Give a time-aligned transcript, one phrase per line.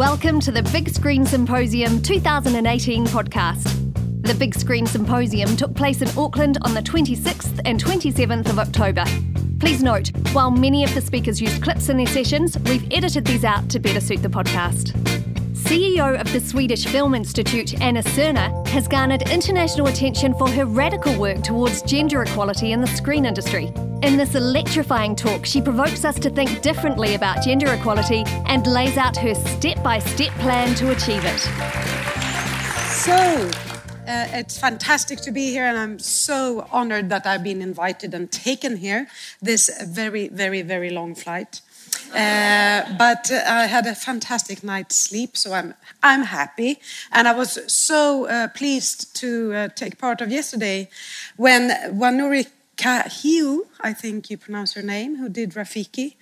[0.00, 3.64] Welcome to the Big Screen Symposium 2018 podcast.
[4.22, 9.04] The Big Screen Symposium took place in Auckland on the 26th and 27th of October.
[9.58, 13.44] Please note, while many of the speakers used clips in their sessions, we've edited these
[13.44, 14.96] out to better suit the podcast.
[15.70, 21.16] CEO of the Swedish Film Institute, Anna Serner, has garnered international attention for her radical
[21.16, 23.66] work towards gender equality in the screen industry.
[24.02, 28.96] In this electrifying talk, she provokes us to think differently about gender equality and lays
[28.96, 31.38] out her step by step plan to achieve it.
[32.88, 33.14] So,
[34.08, 38.28] uh, it's fantastic to be here, and I'm so honored that I've been invited and
[38.32, 39.06] taken here
[39.40, 41.60] this very, very, very long flight.
[42.14, 46.80] Uh, but uh, I had a fantastic night's sleep, so I'm I'm happy,
[47.12, 50.88] and I was so uh, pleased to uh, take part of yesterday
[51.36, 56.16] when Wanuri Kahiu, I think you pronounce her name, who did Rafiki,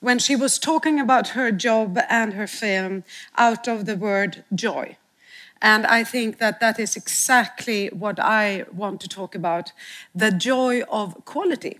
[0.00, 3.04] when she was talking about her job and her film
[3.36, 4.96] out of the word joy.
[5.60, 9.72] And I think that that is exactly what I want to talk about
[10.14, 11.78] the joy of quality.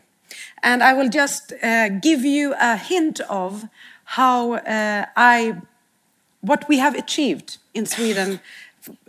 [0.63, 3.65] And I will just uh, give you a hint of
[4.05, 5.61] how uh, I,
[6.41, 8.41] what we have achieved in Sweden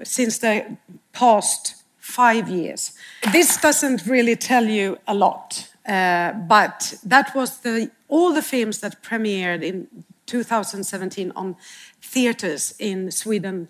[0.04, 0.78] since the
[1.14, 2.94] past five years.
[3.32, 8.80] This doesn't really tell you a lot, uh, but that was the all the films
[8.80, 9.88] that premiered in
[10.26, 11.56] 2017 on
[12.02, 13.68] theaters in Sweden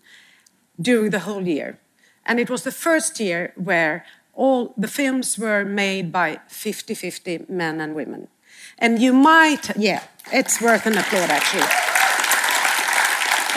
[0.81, 1.77] during the whole year.
[2.25, 4.05] And it was the first year where
[4.39, 8.29] all the films were made by 50 50 men and women.
[8.77, 11.67] And you might, yeah, it's worth an applaud actually.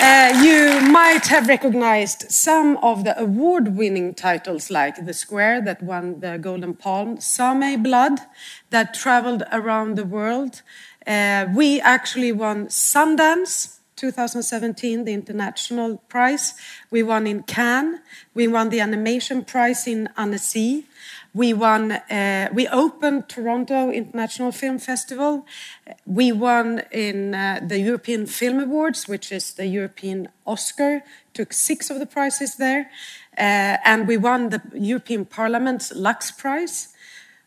[0.00, 5.80] Uh, you might have recognized some of the award winning titles like The Square, that
[5.80, 8.18] won the Golden Palm, Sami Blood,
[8.70, 10.62] that traveled around the world.
[11.06, 13.71] Uh, we actually won Sundance
[14.02, 16.54] 2017, the international prize.
[16.90, 18.00] We won in Cannes.
[18.34, 20.86] We won the animation prize in Annecy.
[21.32, 21.92] We won.
[21.92, 25.46] Uh, we opened Toronto International Film Festival.
[26.04, 31.04] We won in uh, the European Film Awards, which is the European Oscar.
[31.32, 32.90] Took six of the prizes there,
[33.38, 36.88] uh, and we won the European Parliament's Lux Prize,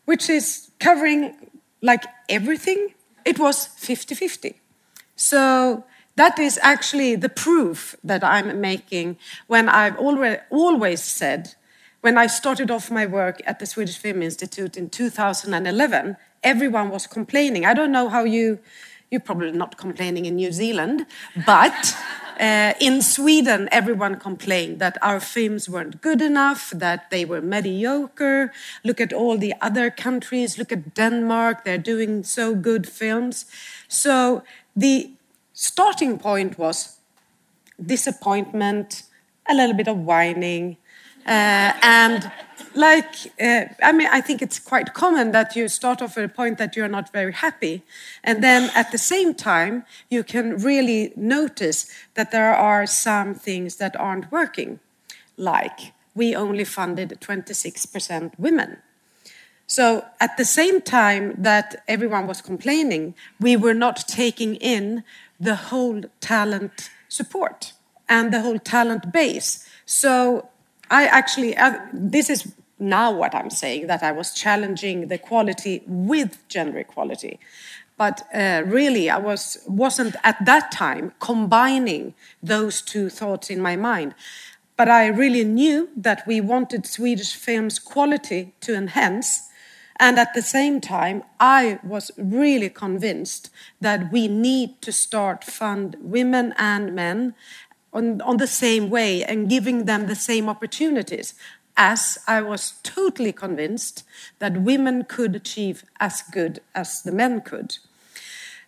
[0.06, 1.36] which is covering
[1.82, 2.94] like everything.
[3.26, 4.54] It was 50-50.
[5.16, 5.84] So
[6.16, 11.54] that is actually the proof that I'm making when I've already, always said
[12.00, 17.06] when I started off my work at the Swedish Film Institute in 2011, everyone was
[17.06, 17.66] complaining.
[17.66, 18.60] I don't know how you,
[19.10, 21.06] you're probably not complaining in New Zealand,
[21.44, 21.96] but
[22.40, 28.52] uh, in Sweden, everyone complained that our films weren't good enough, that they were mediocre.
[28.84, 33.46] Look at all the other countries, look at Denmark, they're doing so good films.
[33.88, 34.44] So
[34.76, 35.15] the
[35.56, 36.98] starting point was
[37.84, 39.02] disappointment,
[39.48, 40.76] a little bit of whining,
[41.26, 42.30] uh, and
[42.74, 46.28] like, uh, I mean, I think it's quite common that you start off at a
[46.28, 47.82] point that you're not very happy.
[48.22, 53.76] And then at the same time, you can really notice that there are some things
[53.76, 54.78] that aren't working.
[55.38, 58.76] Like, we only funded 26% women.
[59.66, 65.02] So at the same time that everyone was complaining, we were not taking in
[65.38, 67.72] the whole talent support
[68.08, 69.68] and the whole talent base.
[69.84, 70.48] So
[70.90, 75.82] I actually, uh, this is now what I'm saying that I was challenging the quality
[75.86, 77.38] with gender equality.
[77.96, 83.76] But uh, really, I was, wasn't at that time combining those two thoughts in my
[83.76, 84.14] mind.
[84.76, 89.48] But I really knew that we wanted Swedish film's quality to enhance.
[89.98, 95.96] And at the same time, I was really convinced that we need to start fund
[96.00, 97.34] women and men
[97.92, 101.34] on, on the same way and giving them the same opportunities
[101.76, 104.04] as I was totally convinced
[104.38, 107.76] that women could achieve as good as the men could.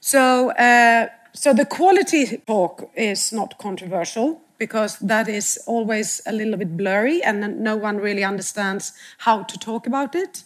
[0.01, 6.57] So, uh, so the quality talk is not controversial because that is always a little
[6.57, 10.43] bit blurry and no one really understands how to talk about it.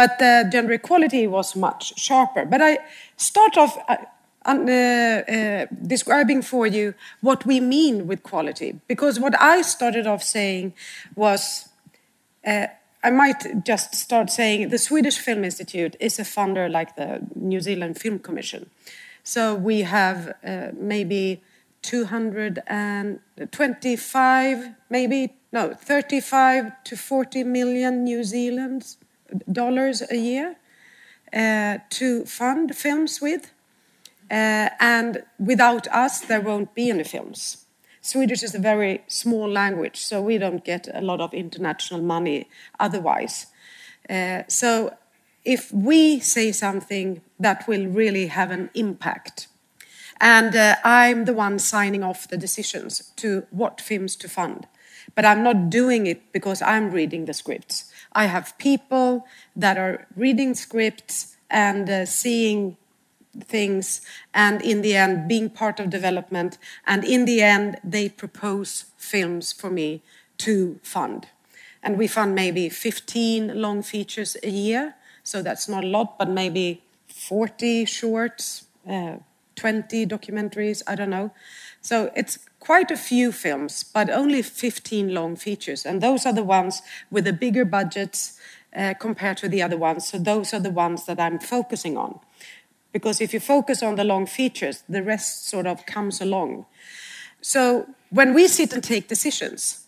[0.00, 2.46] But the gender equality was much sharper.
[2.46, 2.78] But I
[3.18, 3.76] start off.
[3.86, 3.96] Uh,
[4.46, 8.80] uh, uh, describing for you what we mean with quality.
[8.88, 10.72] Because what I started off saying
[11.14, 11.68] was,
[12.46, 12.70] I
[13.12, 18.00] might just start saying the Swedish Film Institute is a funder like the New Zealand
[18.00, 18.70] Film Commission.
[19.22, 21.42] So we have uh, maybe
[21.82, 28.96] 225, maybe, no, 35 to 40 million New Zealand
[29.50, 30.56] dollars a year
[31.32, 33.52] uh, to fund films with.
[34.30, 37.66] Uh, and without us, there won't be any films.
[38.00, 42.48] Swedish is a very small language, so we don't get a lot of international money
[42.78, 43.46] otherwise.
[44.08, 44.96] Uh, so
[45.44, 49.48] if we say something that will really have an impact,
[50.20, 54.66] and uh, I'm the one signing off the decisions to what films to fund.
[55.14, 57.89] But I'm not doing it because I'm reading the scripts.
[58.12, 59.26] I have people
[59.56, 62.76] that are reading scripts and uh, seeing
[63.44, 64.00] things,
[64.34, 66.58] and in the end, being part of development.
[66.86, 70.02] And in the end, they propose films for me
[70.38, 71.28] to fund.
[71.82, 74.94] And we fund maybe 15 long features a year.
[75.22, 79.16] So that's not a lot, but maybe 40 shorts, uh,
[79.56, 81.30] 20 documentaries, I don't know.
[81.80, 85.84] So it's quite a few films, but only 15 long features.
[85.84, 88.38] And those are the ones with the bigger budgets
[88.76, 90.06] uh, compared to the other ones.
[90.06, 92.20] So those are the ones that I'm focusing on.
[92.92, 96.66] Because if you focus on the long features, the rest sort of comes along.
[97.40, 99.86] So when we sit and take decisions,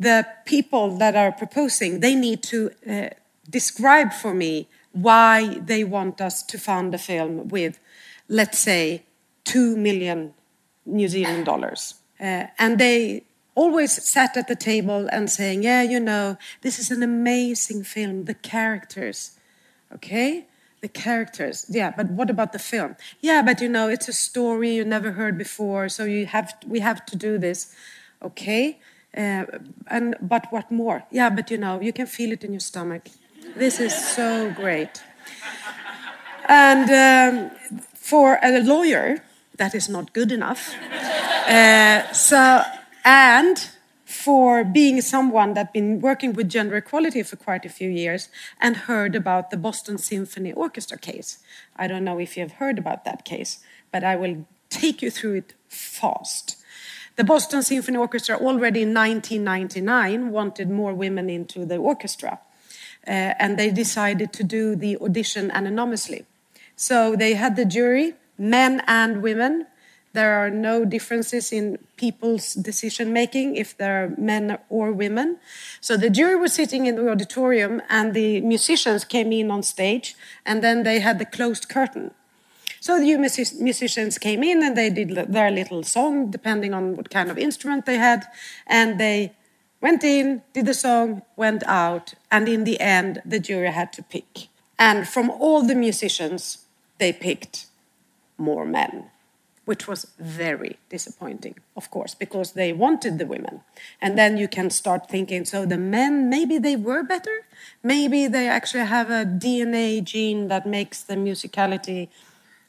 [0.00, 3.08] the people that are proposing, they need to uh,
[3.48, 7.78] describe for me why they want us to fund a film with,
[8.28, 9.02] let's say,
[9.44, 10.34] 2 million
[10.86, 11.94] New Zealand dollars.
[12.20, 13.24] Uh, and they
[13.54, 18.24] always sat at the table and saying, Yeah, you know, this is an amazing film,
[18.24, 19.32] the characters.
[19.92, 20.46] Okay?
[20.80, 22.94] The characters, yeah, but what about the film?
[23.20, 26.78] Yeah, but you know, it's a story you never heard before, so you have we
[26.78, 27.74] have to do this.
[28.22, 28.78] Okay,
[29.16, 29.46] uh,
[29.88, 31.02] and but what more?
[31.10, 33.08] Yeah, but you know, you can feel it in your stomach.
[33.56, 35.02] This is so great.
[36.48, 37.50] And um,
[37.94, 39.24] for a lawyer,
[39.58, 40.74] that is not good enough.
[41.48, 42.62] Uh, so,
[43.06, 43.70] and
[44.08, 48.28] for being someone that's been working with gender equality for quite a few years
[48.60, 51.38] and heard about the Boston Symphony Orchestra case.
[51.76, 53.60] I don't know if you have heard about that case,
[53.92, 56.56] but I will take you through it fast.
[57.16, 62.40] The Boston Symphony Orchestra already in 1999 wanted more women into the orchestra,
[63.06, 66.26] uh, and they decided to do the audition anonymously.
[66.76, 69.66] So they had the jury men and women.
[70.14, 75.38] There are no differences in people's decision making if they're men or women.
[75.80, 80.16] So the jury was sitting in the auditorium and the musicians came in on stage
[80.46, 82.12] and then they had the closed curtain.
[82.80, 83.16] So the
[83.60, 87.86] musicians came in and they did their little song, depending on what kind of instrument
[87.86, 88.24] they had,
[88.66, 89.32] and they
[89.80, 94.02] went in, did the song, went out, and in the end, the jury had to
[94.02, 94.48] pick.
[94.78, 96.58] And from all the musicians,
[96.98, 97.67] they picked
[98.38, 99.10] more men,
[99.64, 103.60] which was very disappointing, of course, because they wanted the women.
[104.00, 107.44] And then you can start thinking so the men, maybe they were better?
[107.82, 112.08] Maybe they actually have a DNA gene that makes the musicality,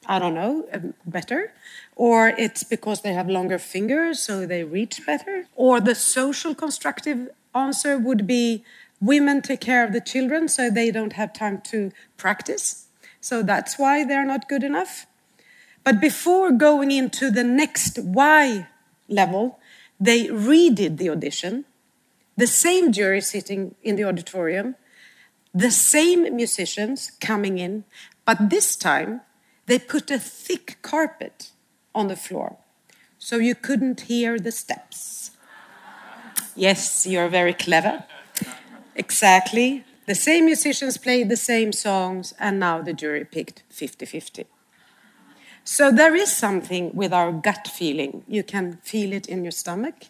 [0.05, 1.53] I don't know, um, better?
[1.95, 5.45] Or it's because they have longer fingers, so they reach better?
[5.55, 8.63] Or the social constructive answer would be
[9.01, 12.87] women take care of the children so they don't have time to practice.
[13.21, 15.05] So that's why they're not good enough.
[15.83, 18.67] But before going into the next Y
[19.07, 19.59] level,
[19.99, 21.65] they redid the audition.
[22.37, 24.75] The same jury sitting in the auditorium,
[25.53, 27.83] the same musicians coming in,
[28.25, 29.21] but this time
[29.65, 31.51] they put a thick carpet
[31.93, 32.57] on the floor
[33.17, 35.31] so you couldn't hear the steps.
[36.55, 38.05] Yes, you're very clever.
[38.95, 39.83] Exactly.
[40.07, 44.45] The same musicians played the same songs, and now the jury picked 50 50.
[45.71, 48.23] So there is something with our gut feeling.
[48.27, 50.05] You can feel it in your stomach.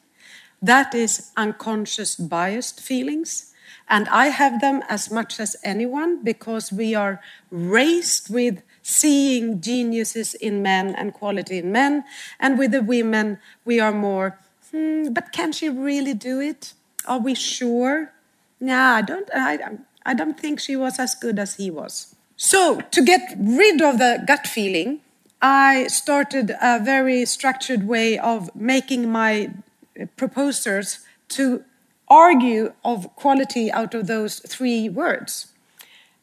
[0.62, 3.54] That is unconscious biased feelings.
[3.90, 7.20] And I have them as much as anyone because we are
[7.52, 12.06] raised with seeing geniuses in men and quality in men.
[12.40, 14.40] And with the women, we are more,
[14.72, 16.72] hmm, but can she really do it?
[17.06, 18.14] Are we sure?
[18.62, 19.60] Yeah, I don't, I,
[20.06, 22.16] I don't think she was as good as he was.
[22.38, 25.02] So, to get rid of the gut feeling,
[25.42, 29.52] I started a very structured way of making my
[30.00, 31.64] uh, proposers to
[32.10, 35.54] argue of quality out of those three words.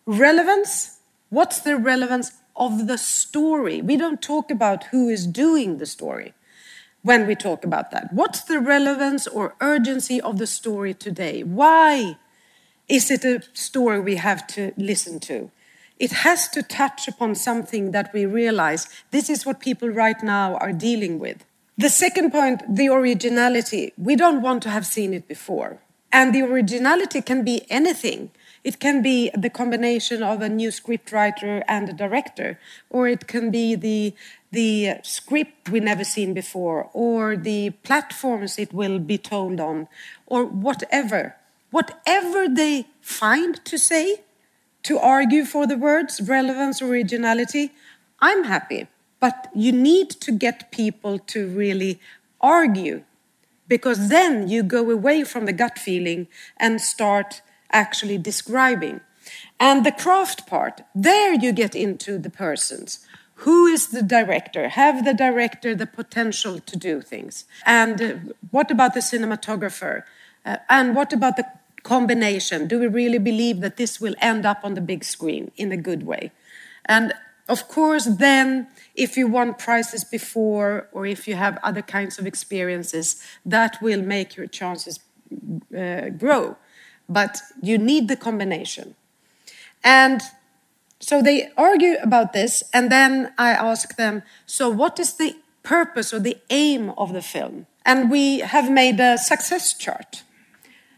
[0.05, 0.99] Relevance,
[1.31, 3.81] what's the relevance of the story?
[3.81, 6.35] We don't talk about who is doing the story
[7.03, 8.13] when we talk about that.
[8.13, 11.43] What's the relevance or urgency of the story today?
[11.43, 12.19] Why
[12.89, 15.51] is it a story we have to listen to?
[15.99, 20.57] It has to touch upon something that we realize this is what people right now
[20.57, 21.45] are dealing with.
[21.79, 23.93] The second point, the originality.
[23.99, 25.79] We don't want to have seen it before.
[26.13, 28.31] And the originality can be anything.
[28.65, 32.59] It can be the combination of a new scriptwriter and a director,
[32.91, 34.15] or it can be the
[34.51, 39.87] the script we never seen before, or the platforms it will be told on,
[40.27, 41.37] or whatever.
[41.71, 44.23] Whatever they find to say,
[44.87, 47.73] to argue for the words, relevance, originality,
[48.21, 48.87] I'm happy.
[49.19, 51.99] But you need to get people to really
[52.41, 53.03] argue
[53.67, 59.01] because then you go away from the gut feeling and start actually describing.
[59.59, 63.01] And the craft part, there you get into the persons.
[63.41, 64.69] Who is the director?
[64.69, 67.45] Have the director the potential to do things?
[67.65, 68.15] And uh,
[68.51, 70.05] what about the cinematographer?
[70.45, 71.47] Uh, and what about the
[71.87, 72.67] combination?
[72.67, 75.77] Do we really believe that this will end up on the big screen in a
[75.77, 76.33] good way?
[76.85, 77.13] And
[77.49, 82.27] of course, then, if you won prizes before or if you have other kinds of
[82.27, 84.99] experiences, that will make your chances
[85.77, 86.57] uh, grow.
[87.09, 88.97] But you need the combination.
[89.85, 90.21] And
[90.99, 96.13] so they argue about this, and then I ask them, so what is the purpose
[96.13, 97.67] or the aim of the film?
[97.85, 100.25] And we have made a success chart.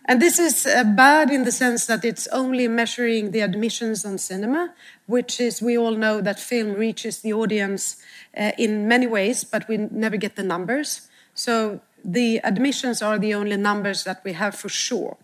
[0.09, 4.17] And this is uh, bad in the sense that it's only measuring the admissions on
[4.17, 4.73] cinema,
[5.05, 8.03] which is, we all know that film reaches the audience
[8.35, 11.09] uh, in many ways, but we never get the numbers.
[11.35, 15.19] So the admissions are the only numbers that we have for sure.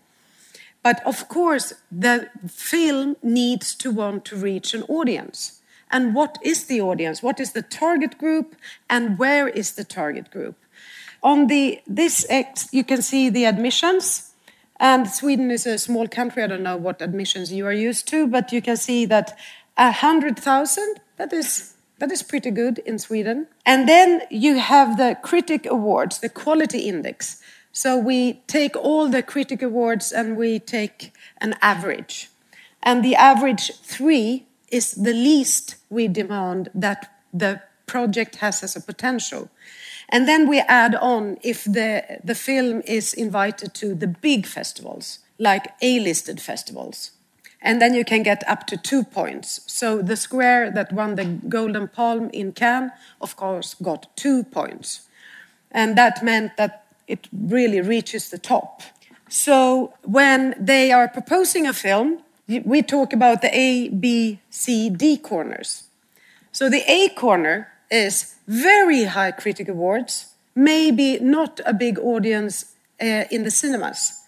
[0.83, 5.61] But of course, the film needs to want to reach an audience.
[5.89, 7.23] And what is the audience?
[7.23, 8.55] What is the target group?
[8.87, 10.57] And where is the target group?
[11.23, 14.31] On the this X, you can see the admissions
[14.79, 16.43] and Sweden is a small country.
[16.43, 19.37] I don't know what admissions you are used to, but you can see that
[19.77, 20.99] hundred thousand.
[21.17, 23.47] That is that is pretty good in Sweden.
[23.65, 27.41] And then you have the critic awards, the quality index.
[27.71, 32.29] So we take all the critic awards and we take an average.
[32.83, 38.81] And the average three is the least we demand that the project has as a
[38.81, 39.49] potential.
[40.15, 45.19] And then we add on if the, the film is invited to the big festivals,
[45.37, 47.11] like A listed festivals.
[47.61, 49.59] And then you can get up to two points.
[49.67, 55.01] So the square that won the Golden Palm in Cannes, of course, got two points.
[55.69, 58.83] And that meant that it really reaches the top.
[59.27, 65.17] So when they are proposing a film, we talk about the A, B, C, D
[65.17, 65.89] corners.
[66.53, 73.25] So the A corner is very high critic awards, maybe not a big audience uh,
[73.31, 74.21] in the cinemas,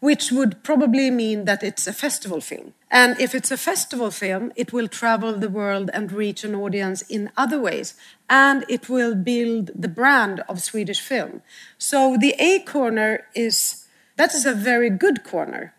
[0.00, 2.72] which would probably mean that it's a festival film.
[2.90, 7.02] And if it's a festival film, it will travel the world and reach an audience
[7.02, 7.94] in other ways,
[8.30, 11.42] and it will build the brand of Swedish film.
[11.78, 13.86] So the A corner is
[14.16, 15.74] that is a very good corner.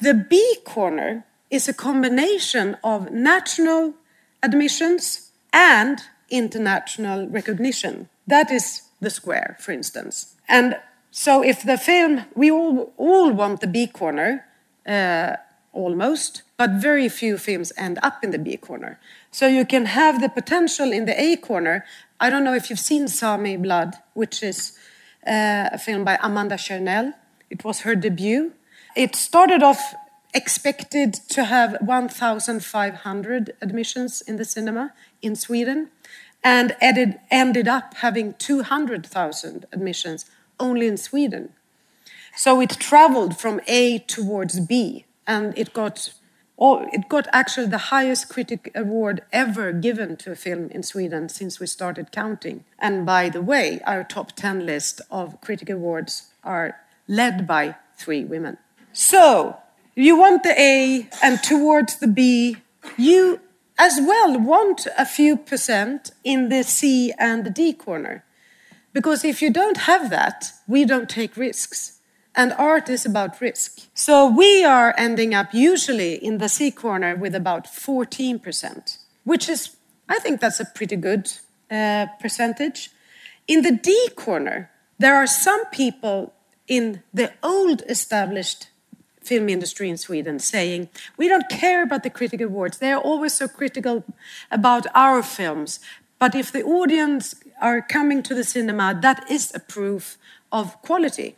[0.00, 3.94] The B corner is a combination of national
[4.42, 6.00] admissions and
[6.30, 8.08] international recognition.
[8.26, 10.36] That is the square, for instance.
[10.48, 10.76] And
[11.10, 14.46] so, if the film, we all, all want the B corner,
[14.86, 15.36] uh,
[15.72, 19.00] almost, but very few films end up in the B corner.
[19.30, 21.84] So, you can have the potential in the A corner.
[22.20, 24.78] I don't know if you've seen Sami Blood, which is
[25.26, 27.14] uh, a film by Amanda Kernell.
[27.48, 28.52] It was her debut.
[28.96, 29.94] It started off
[30.34, 35.90] expected to have 1,500 admissions in the cinema in Sweden
[36.42, 41.50] and ended, ended up having 200,000 admissions only in Sweden.
[42.36, 46.14] So it traveled from A towards B, and it got,
[46.58, 51.28] oh, it got actually the highest critic award ever given to a film in Sweden
[51.28, 52.64] since we started counting.
[52.78, 58.24] And by the way, our top 10 list of critic awards are led by three
[58.24, 58.58] women.
[58.92, 59.58] So
[60.02, 62.56] you want the A, and towards the B,
[62.96, 63.40] you
[63.78, 68.24] as well want a few percent in the C and the D corner.
[68.92, 71.98] Because if you don't have that, we don't take risks.
[72.34, 73.80] And art is about risk.
[73.94, 79.76] So we are ending up usually in the C corner with about 14%, which is,
[80.08, 81.32] I think that's a pretty good
[81.70, 82.90] uh, percentage.
[83.48, 86.32] In the D corner, there are some people
[86.68, 88.68] in the old established
[89.22, 92.78] film industry in Sweden saying, we don't care about the critical awards.
[92.78, 94.04] They are always so critical
[94.50, 95.80] about our films.
[96.18, 100.18] But if the audience are coming to the cinema, that is a proof
[100.52, 101.36] of quality.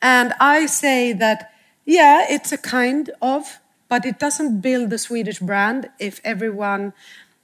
[0.00, 1.52] And I say that,
[1.84, 6.92] yeah, it's a kind of, but it doesn't build the Swedish brand if everyone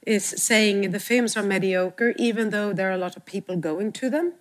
[0.05, 3.91] is saying the films are mediocre, even though there are a lot of people going
[3.91, 4.33] to them.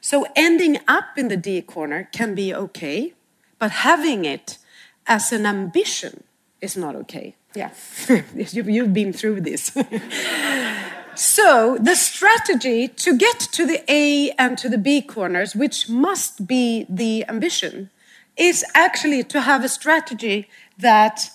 [0.00, 3.14] So ending up in the D corner can be okay,
[3.58, 4.58] but having it
[5.06, 6.24] as an ambition
[6.60, 7.34] is not okay.
[7.54, 7.70] Yeah,
[8.34, 9.70] you've been through this.
[11.14, 16.46] so, the strategy to get to the A and to the B corners, which must
[16.46, 17.90] be the ambition,
[18.36, 21.30] is actually to have a strategy that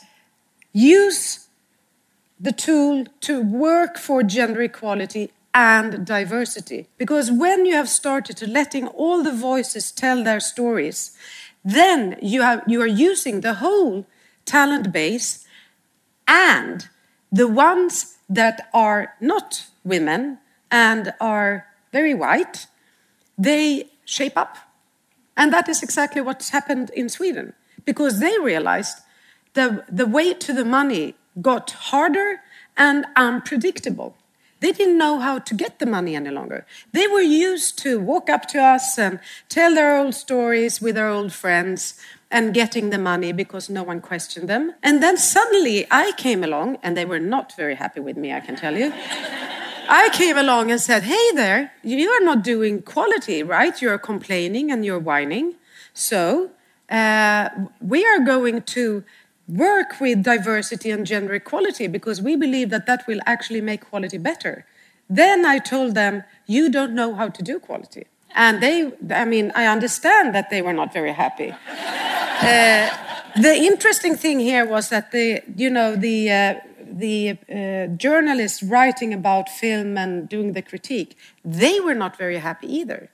[0.73, 1.47] use
[2.39, 6.87] the tool to work for gender equality and diversity.
[6.97, 11.17] Because when you have started to letting all the voices tell their stories,
[11.63, 14.05] then you, have, you are using the whole
[14.45, 15.45] talent base
[16.27, 16.87] and
[17.31, 20.39] the ones that are not women
[20.71, 22.67] and are very white,
[23.37, 24.57] they shape up.
[25.35, 27.53] And that is exactly what's happened in Sweden
[27.85, 28.97] because they realized
[29.53, 32.41] the, the way to the money got harder
[32.75, 34.15] and unpredictable.
[34.59, 36.65] They didn't know how to get the money any longer.
[36.91, 41.09] They were used to walk up to us and tell their old stories with their
[41.09, 41.99] old friends
[42.29, 44.73] and getting the money because no one questioned them.
[44.83, 48.39] And then suddenly I came along, and they were not very happy with me, I
[48.41, 48.91] can tell you.
[49.89, 53.81] I came along and said, Hey there, you are not doing quality, right?
[53.81, 55.55] You're complaining and you're whining.
[55.93, 56.51] So
[56.89, 57.49] uh,
[57.79, 59.03] we are going to
[59.47, 64.17] work with diversity and gender equality because we believe that that will actually make quality
[64.17, 64.65] better.
[65.09, 68.05] Then I told them, You don't know how to do quality.
[68.35, 71.51] And they, I mean, I understand that they were not very happy.
[71.71, 72.89] uh,
[73.41, 76.53] the interesting thing here was that the, you know, the, uh,
[76.91, 82.67] the uh, journalists writing about film and doing the critique, they were not very happy
[82.71, 83.09] either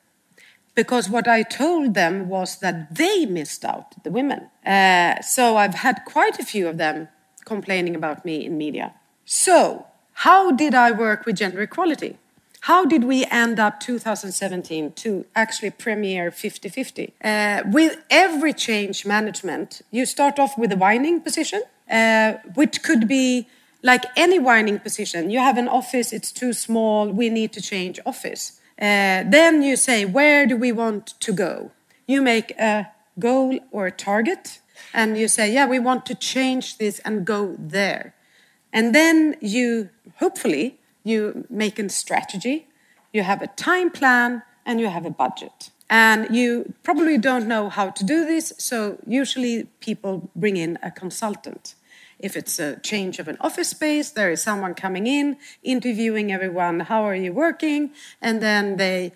[0.75, 4.49] because what I told them was that they missed out, the women.
[4.65, 7.09] Uh, so I've had quite a few of them
[7.45, 8.93] complaining about me in media.
[9.25, 12.17] So, how did I work with gender equality?
[12.61, 17.13] How did we end up 2017 to actually premiere 50 50?
[17.21, 21.61] Uh, with every change management, you start off with a whining position,
[21.91, 23.47] uh, which could be
[23.81, 25.29] like any whining position.
[25.29, 28.61] You have an office, it's too small, we need to change office.
[28.79, 31.71] Uh, then you say, where do we want to go?
[32.07, 34.59] You make a goal or a target,
[34.93, 38.13] and you say, yeah, we want to change this and go there.
[38.71, 42.67] And then you, hopefully, you make a strategy,
[43.11, 45.69] you have a time plan, and you have a budget.
[45.89, 50.89] And you probably don't know how to do this, so usually people bring in a
[50.89, 51.75] consultant.
[52.23, 56.79] If it's a change of an office space, there is someone coming in, interviewing everyone,
[56.79, 57.91] how are you working?
[58.21, 59.11] And then they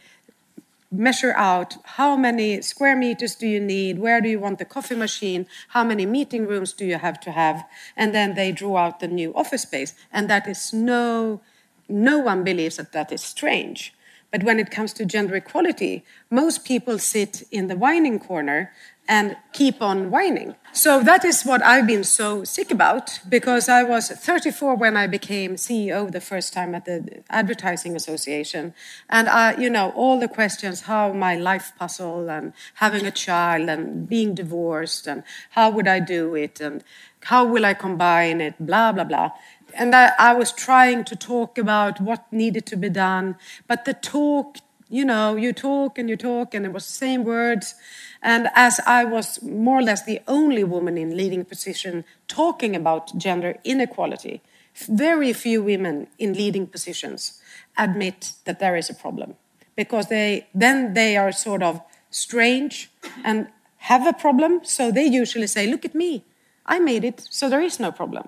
[0.92, 4.96] measure out how many square meters do you need, where do you want the coffee
[4.96, 7.66] machine, how many meeting rooms do you have to have,
[7.96, 9.94] and then they draw out the new office space.
[10.12, 11.40] And that is no,
[11.88, 13.94] no one believes that that is strange.
[14.32, 18.72] But when it comes to gender equality, most people sit in the whining corner
[19.08, 20.56] and keep on whining.
[20.74, 25.08] So that is what I've been so sick about because I was 34 when I
[25.08, 28.74] became CEO the first time at the Advertising Association.
[29.10, 33.70] And I, you know, all the questions how my life puzzle and having a child
[33.70, 36.84] and being divorced and how would I do it and
[37.22, 39.32] how will I combine it, blah, blah, blah.
[39.78, 43.36] And I, was trying to talk about what needed to be done,
[43.68, 44.58] but the talk,
[44.90, 47.76] you know, you talk and you talk, and it was the same words.
[48.24, 53.16] And as I was more or less the only woman in leading position talking about
[53.18, 54.42] gender inequality,
[54.88, 57.40] very few women in leading positions
[57.78, 59.36] admit that there is a problem
[59.76, 62.90] because they then they are sort of strange
[63.24, 66.24] and have a problem so they usually say look at me
[66.66, 68.28] i made it so there is no problem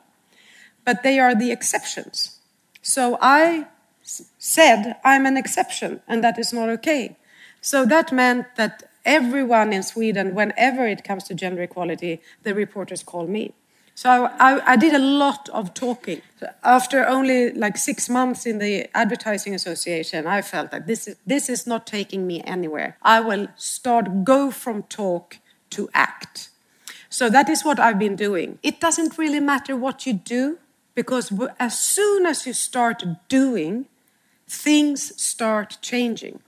[0.89, 2.39] but they are the exceptions
[2.81, 3.41] so i
[4.55, 7.03] said i'm an exception and that is not okay
[7.61, 13.03] so that meant that everyone in Sweden, whenever it comes to gender equality, the reporters
[13.03, 13.53] call me.
[13.95, 16.21] So I, I, did a lot of talking.
[16.63, 21.49] After only like six months in the Advertising Association, I felt that this is, this
[21.49, 22.97] is not taking me anywhere.
[23.01, 25.39] I will start go from talk
[25.71, 26.49] to act.
[27.09, 28.57] So that is what I've been doing.
[28.63, 30.59] It doesn't really matter what you do
[30.99, 31.31] because
[31.61, 33.85] as soon as you start doing,
[34.49, 34.99] things
[35.31, 36.41] start changing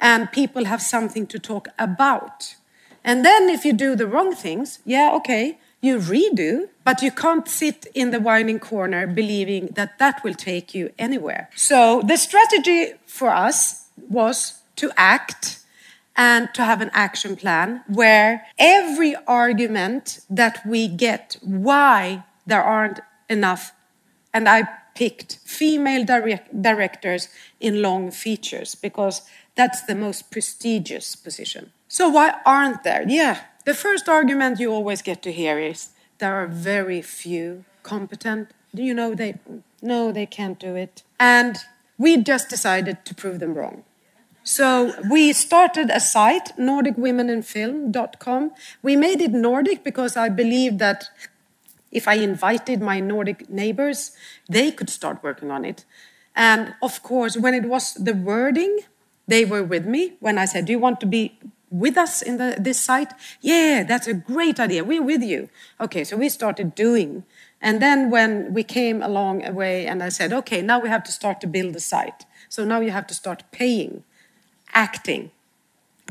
[0.00, 2.56] and people have something to talk about.
[3.04, 7.46] And then if you do the wrong things, yeah, okay, you redo, but you can't
[7.46, 11.48] sit in the whining corner believing that that will take you anywhere.
[11.54, 15.60] So the strategy for us was to act
[16.16, 23.00] and to have an action plan where every argument that we get why there aren't
[23.28, 23.72] enough,
[24.32, 27.28] and I picked female direct directors
[27.60, 29.22] in long features because
[29.54, 31.72] that's the most prestigious position.
[31.88, 33.04] So why aren't there?
[33.06, 38.50] Yeah, the first argument you always get to hear is there are very few competent.
[38.72, 39.38] You know, they
[39.82, 41.02] no, they can't do it.
[41.20, 41.56] And
[41.98, 43.84] we just decided to prove them wrong.
[44.42, 48.52] So we started a site, NordicWomenInFilm.com.
[48.82, 51.10] We made it Nordic because I believe that
[51.92, 54.12] if I invited my Nordic neighbors,
[54.48, 55.84] they could start working on it.
[56.34, 58.80] And of course, when it was the wording,
[59.26, 60.14] they were with me.
[60.20, 61.38] When I said, Do you want to be
[61.70, 63.12] with us in the, this site?
[63.40, 64.84] Yeah, that's a great idea.
[64.84, 65.48] We're with you.
[65.80, 67.24] Okay, so we started doing.
[67.60, 71.02] And then when we came along a way and I said, okay, now we have
[71.04, 72.24] to start to build the site.
[72.48, 74.04] So now you have to start paying,
[74.72, 75.30] acting.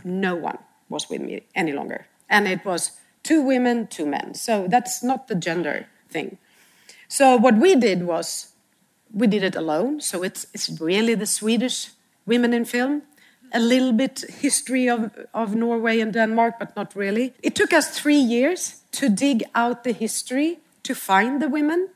[0.04, 0.58] No one
[0.90, 2.08] was with me any longer.
[2.30, 2.92] And it was
[3.26, 4.34] two women, two men.
[4.36, 6.38] So that's not the gender thing.
[7.10, 8.54] So what we did was
[9.12, 10.00] we did it alone.
[10.00, 11.90] So it's, it's really the Swedish
[12.26, 13.02] women in film
[13.54, 17.34] a little bit history of, of Norway and Denmark, but not really.
[17.42, 21.90] It took us three years to dig out the history to find the women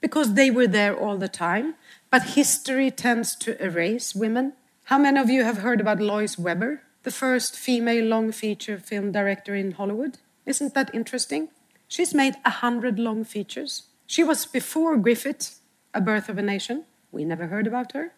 [0.00, 1.74] because they were there all the time.
[2.10, 4.54] But history tends to erase women.
[4.84, 9.12] How many of you have heard about Lois Weber, the first female long feature film
[9.12, 10.18] director in Hollywood?
[10.46, 11.48] Isn't that interesting?
[11.88, 13.84] She's made a hundred long features.
[14.06, 15.58] She was before Griffith,
[15.92, 16.84] A Birth of a Nation.
[17.12, 18.12] We never heard about her.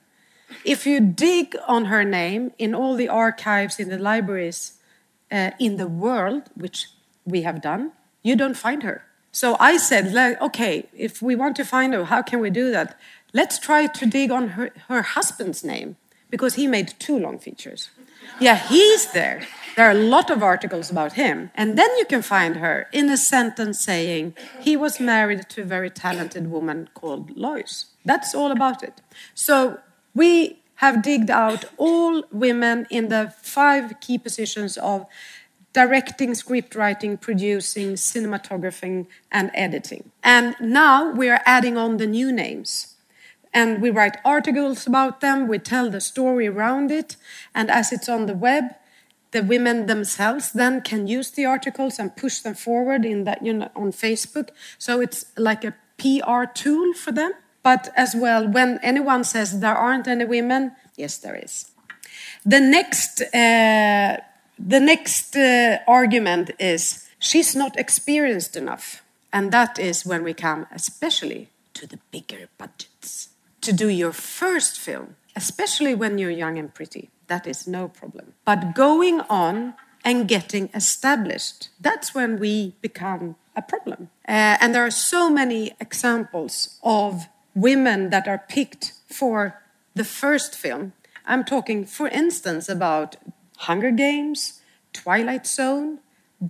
[0.65, 4.79] If you dig on her name in all the archives in the libraries
[5.31, 6.89] uh, in the world, which
[7.25, 9.05] we have done, you don't find her.
[9.31, 12.99] So I said, okay, if we want to find her, how can we do that?
[13.33, 15.97] Let's try to dig on her, her husband's name
[16.31, 17.91] because he made two long features.
[18.41, 19.47] Yeah, he's there.
[19.79, 21.53] There are a lot of articles about him.
[21.55, 25.65] And then you can find her in a sentence saying he was married to a
[25.65, 27.85] very talented woman called Lois.
[28.05, 29.01] That's all about it.
[29.37, 29.79] So
[30.17, 35.07] we have digged out all women in the five key positions of
[35.73, 40.11] directing, script writing, producing, cinematographing, and editing.
[40.25, 42.97] And now we are adding on the new names.
[43.55, 47.17] And we write articles about them, we tell the story around it,
[47.55, 48.75] and as it's on the web,
[49.31, 53.53] the women themselves then can use the articles and push them forward in that you
[53.53, 54.49] know on Facebook.
[54.79, 57.33] So it's like a PR tool for them.
[57.63, 61.71] But as well, when anyone says there aren't any women, yes, there is.
[62.47, 64.17] The next, uh,
[64.59, 69.03] the next uh, argument is she's not experienced enough.
[69.33, 73.29] And that is when we come, especially to the bigger budgets.
[73.63, 78.35] To do your first film, especially when you're young and pretty, that is no problem.
[78.45, 84.11] But going on and getting established, that's when we become a problem.
[84.27, 89.61] Uh, and there are so many examples of women that are picked for
[89.95, 90.93] the first film.
[91.27, 93.17] I'm talking, for instance, about
[93.59, 94.61] Hunger Games,
[94.93, 95.99] Twilight Zone,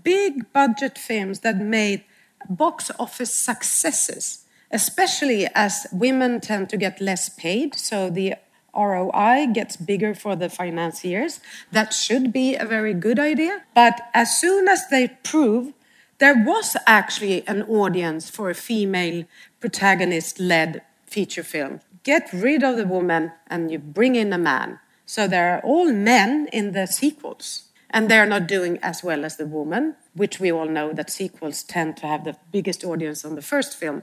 [0.02, 2.04] big budget films that made
[2.48, 8.34] box office successes, especially as women tend to get less paid, so the
[8.78, 11.40] ROI gets bigger for the financiers.
[11.72, 13.64] That should be a very good idea.
[13.74, 15.72] But as soon as they prove
[16.18, 19.24] there was actually an audience for a female
[19.60, 21.80] protagonist led feature film.
[22.02, 24.80] Get rid of the woman and you bring in a man.
[25.06, 27.64] So there are all men in the sequels.
[27.90, 31.62] And they're not doing as well as the woman, which we all know that sequels
[31.62, 34.02] tend to have the biggest audience on the first film.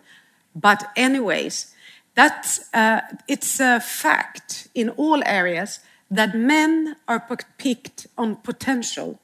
[0.55, 1.74] But, anyways,
[2.15, 7.19] that's, uh, it's a fact in all areas that men are
[7.57, 9.19] picked on potential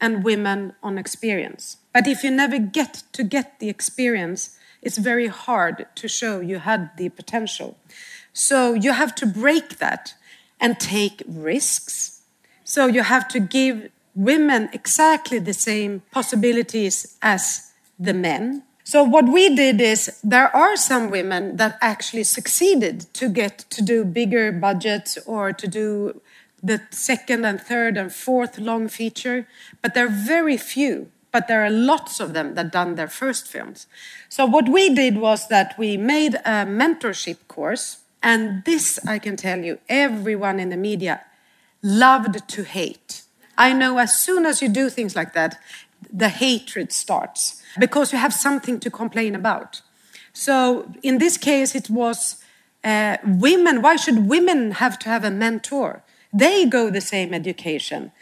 [0.00, 1.76] and women on experience.
[1.92, 6.58] But if you never get to get the experience, it's very hard to show you
[6.58, 7.76] had the potential.
[8.32, 10.14] So you have to break that
[10.58, 12.22] and take risks.
[12.64, 18.64] So you have to give women exactly the same possibilities as the men.
[18.84, 23.82] So what we did is there are some women that actually succeeded to get to
[23.82, 26.20] do bigger budgets or to do
[26.62, 29.46] the second and third and fourth long feature,
[29.80, 33.48] but there are very few but there are lots of them that done their first
[33.48, 33.86] films.
[34.28, 39.36] So what we did was that we made a mentorship course, and this I can
[39.36, 41.22] tell you, everyone in the media
[41.82, 43.22] loved to hate.
[43.58, 45.58] I know as soon as you do things like that,
[46.10, 49.82] the hatred starts because you have something to complain about.
[50.32, 52.42] So in this case, it was
[52.84, 53.82] uh, women.
[53.82, 56.02] Why should women have to have a mentor?
[56.32, 58.12] They go the same education.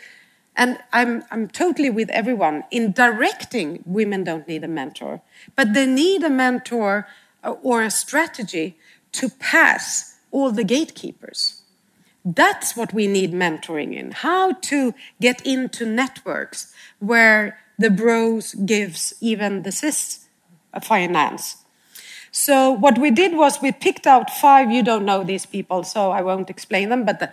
[0.57, 2.65] And I'm, I'm totally with everyone.
[2.71, 5.23] In directing, women don't need a mentor,
[5.57, 7.07] but they need a mentor
[7.43, 8.77] uh, or a strategy
[9.13, 11.63] to pass all the gatekeepers.
[12.25, 14.11] That's what we need mentoring in.
[14.11, 20.27] How to get into networks where the bros gives even the cis
[20.75, 21.57] a finance.
[22.31, 24.71] So what we did was we picked out five.
[24.71, 27.05] You don't know these people, so I won't explain them.
[27.05, 27.33] But the,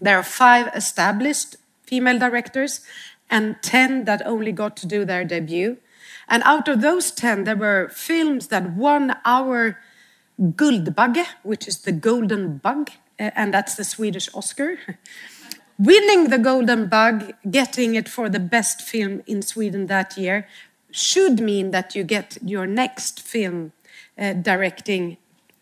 [0.00, 2.80] there are five established female directors
[3.28, 5.76] and ten that only got to do their debut.
[6.28, 9.76] And out of those ten, there were films that won our
[10.40, 14.78] Guldbagge, which is the golden bug, eh, and that's the Swedish Oscar.
[15.82, 20.46] Winning the golden bug, getting it for the best film in Sweden that year,
[20.90, 23.72] should mean that you get your next film
[24.18, 25.16] uh, directing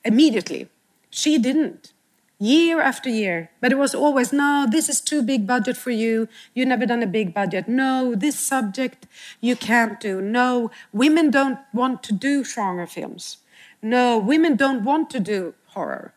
[0.04, 0.68] immediately.
[1.08, 1.92] She didn't.
[2.40, 3.50] Year after year.
[3.60, 6.26] But it was always, no, this is too big budget for you.
[6.52, 7.68] You've never done a big budget.
[7.68, 9.06] No, this subject
[9.40, 10.20] you can't do.
[10.20, 13.36] No, women don't want to do genre films.
[13.80, 16.12] No, women don't want to do horror.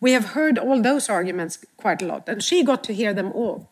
[0.00, 3.32] We have heard all those arguments quite a lot, and she got to hear them
[3.32, 3.70] all.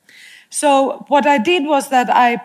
[0.50, 2.40] So, what I did was that I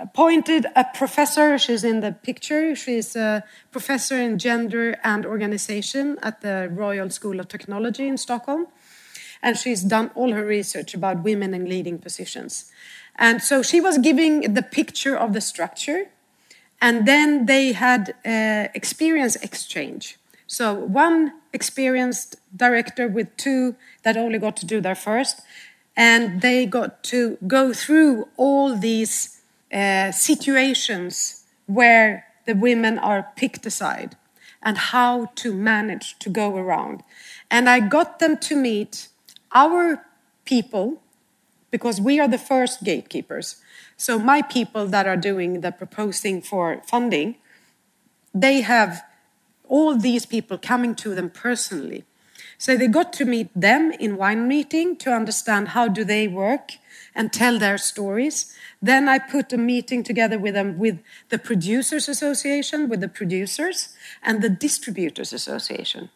[0.00, 1.58] appointed a professor.
[1.58, 2.74] She's in the picture.
[2.74, 8.66] She's a professor in gender and organization at the Royal School of Technology in Stockholm.
[9.42, 12.70] And she's done all her research about women in leading positions.
[13.16, 16.06] And so she was giving the picture of the structure.
[16.80, 20.18] And then they had uh, experience exchange.
[20.46, 25.40] So one experienced director with two that only got to do their first.
[25.96, 29.40] And they got to go through all these
[29.72, 34.16] uh, situations where the women are picked aside
[34.62, 37.02] and how to manage to go around.
[37.50, 39.08] And I got them to meet
[39.52, 40.04] our
[40.44, 41.02] people
[41.70, 43.56] because we are the first gatekeepers.
[43.96, 47.36] So, my people that are doing the proposing for funding,
[48.34, 49.02] they have
[49.68, 52.04] all these people coming to them personally.
[52.58, 56.72] So they got to meet them in wine meeting to understand how do they work
[57.14, 58.54] and tell their stories.
[58.80, 63.94] Then I put a meeting together with them with the Producers Association, with the producers,
[64.22, 66.10] and the Distributors Association.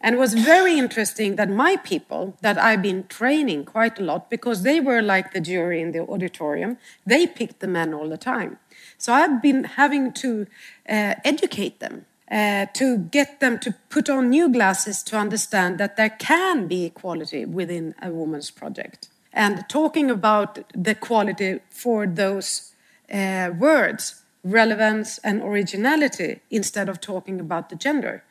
[0.00, 4.30] And it was very interesting that my people, that I've been training quite a lot,
[4.30, 8.18] because they were like the jury in the auditorium, they picked the men all the
[8.18, 8.58] time.
[8.98, 10.46] So I've been having to
[10.88, 15.96] uh, educate them, uh, to get them to put on new glasses to understand that
[15.96, 22.72] there can be equality within a woman's project and talking about the quality for those
[23.12, 28.24] uh, words, relevance and originality, instead of talking about the gender.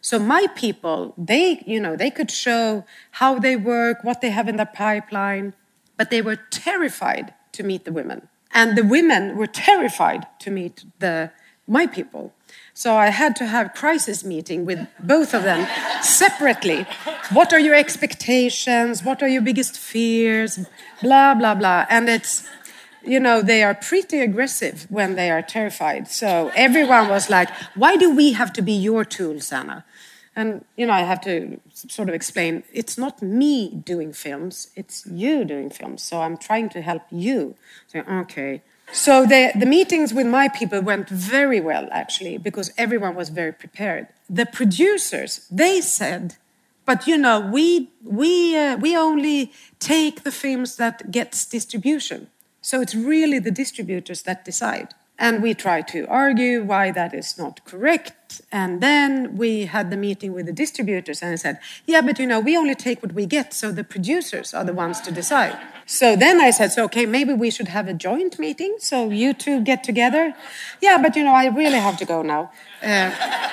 [0.00, 4.48] So my people, they, you know, they could show how they work, what they have
[4.48, 5.54] in their pipeline,
[5.96, 8.28] but they were terrified to meet the women.
[8.52, 11.32] And the women were terrified to meet the
[11.72, 12.32] my people.
[12.74, 15.66] So I had to have crisis meeting with both of them
[16.02, 16.86] separately.
[17.32, 19.02] What are your expectations?
[19.02, 20.58] What are your biggest fears?
[21.02, 21.86] Blah blah blah.
[21.88, 22.48] And it's
[23.04, 26.08] you know they are pretty aggressive when they are terrified.
[26.08, 29.84] So everyone was like, "Why do we have to be your tools, Anna?"
[30.34, 32.62] And you know I have to sort of explain.
[32.72, 33.56] It's not me
[33.92, 36.02] doing films; it's you doing films.
[36.02, 37.54] So I'm trying to help you.
[37.88, 38.62] So okay.
[38.92, 43.52] So the, the meetings with my people went very well, actually, because everyone was very
[43.52, 44.08] prepared.
[44.28, 46.36] The producers, they said,
[46.84, 52.28] but you know, we, we, uh, we only take the films that gets distribution.
[52.60, 54.94] So it's really the distributors that decide.
[55.18, 58.40] And we try to argue why that is not correct.
[58.50, 62.26] And then we had the meeting with the distributors and I said, yeah, but you
[62.26, 65.56] know, we only take what we get, so the producers are the ones to decide.
[65.86, 68.76] So then I said, so okay, maybe we should have a joint meeting.
[68.78, 70.34] So you two get together.
[70.80, 72.50] Yeah, but you know, I really have to go now.
[72.82, 73.12] Uh,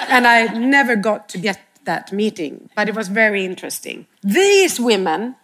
[0.10, 4.08] and I never got to get that meeting, but it was very interesting.
[4.24, 5.36] These women,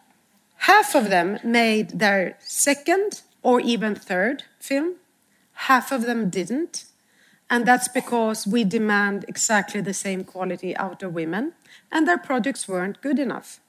[0.57, 4.95] half of them made their second or even third film,
[5.55, 6.85] half of them didn't.
[7.49, 11.53] And that's because we demand exactly the same quality out of women,
[11.91, 13.59] and their projects weren't good enough.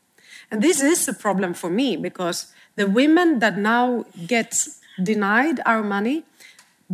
[0.50, 5.82] And this is a problem for me because the women that now gets denied our
[5.82, 6.24] money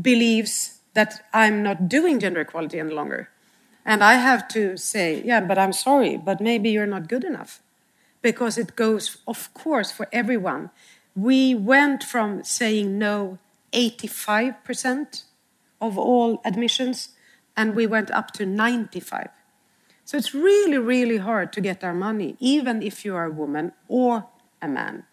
[0.00, 3.28] believes that I'm not doing gender equality any longer.
[3.84, 7.60] And I have to say, yeah, but I'm sorry, but maybe you're not good enough.
[8.22, 10.70] Because it goes, of course, for everyone.
[11.16, 13.38] We went from saying no
[13.72, 15.24] 85%
[15.80, 17.10] of all admissions,
[17.56, 19.28] and we went up to 95.
[20.04, 23.72] So it's really, really hard to get our money, even if you are a woman
[23.88, 24.26] or
[24.60, 25.04] a man.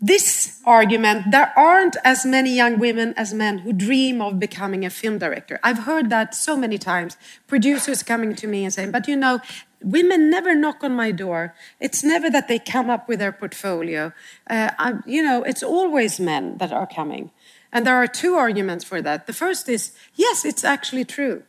[0.00, 4.90] This argument, there aren't as many young women as men who dream of becoming a
[4.90, 5.58] film director.
[5.62, 7.16] I've heard that so many times.
[7.46, 9.40] Producers coming to me and saying, but you know,
[9.82, 11.54] women never knock on my door.
[11.80, 14.12] It's never that they come up with their portfolio.
[14.48, 14.70] Uh,
[15.06, 17.30] you know, it's always men that are coming.
[17.72, 19.26] And there are two arguments for that.
[19.26, 21.44] The first is yes, it's actually true.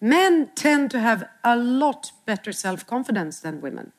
[0.00, 3.92] Men tend to have a lot better self confidence than women.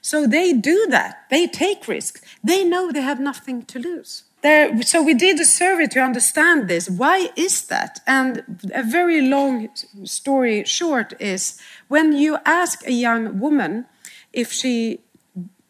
[0.00, 1.24] So they do that.
[1.30, 2.20] They take risks.
[2.42, 4.24] They know they have nothing to lose.
[4.40, 6.88] There, so we did a survey to understand this.
[6.88, 8.00] Why is that?
[8.06, 9.68] And a very long
[10.04, 13.86] story short is when you ask a young woman
[14.32, 15.00] if she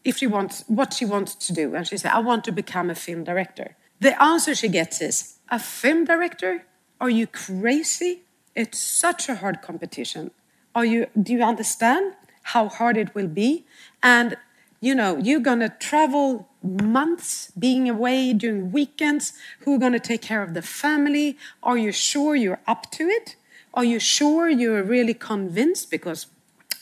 [0.04, 2.90] if she wants what she wants to do, and she says, "I want to become
[2.90, 6.64] a film director," the answer she gets is, "A film director?
[7.00, 8.22] Are you crazy?
[8.54, 10.30] It's such a hard competition.
[10.74, 11.06] Are you?
[11.20, 12.14] Do you understand
[12.54, 13.64] how hard it will be?
[14.02, 14.36] And
[14.80, 19.32] you know, you're gonna travel months being away during weekends.
[19.60, 21.36] Who are gonna take care of the family?
[21.62, 23.36] Are you sure you're up to it?
[23.74, 25.90] Are you sure you're really convinced?
[25.90, 26.26] Because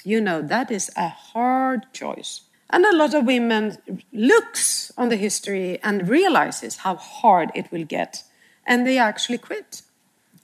[0.05, 2.43] you know that is a hard choice.
[2.69, 3.79] And a lot of women
[4.13, 8.25] looks on the history and realizes how hard it will get,
[8.67, 9.83] and they actually quit.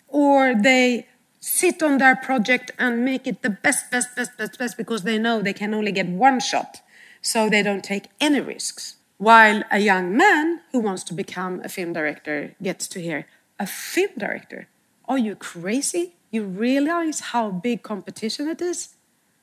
[0.08, 1.06] Or they
[1.40, 5.18] sit on their project and make it the best, best, best, best, best because they
[5.18, 6.80] know they can only get one shot,
[7.20, 8.96] so they don't take any risks.
[9.18, 13.26] While a young man who wants to become a film director gets to hear,
[13.58, 14.68] a film director?
[15.08, 16.14] Are you crazy?
[16.30, 18.94] You realize how big competition it is?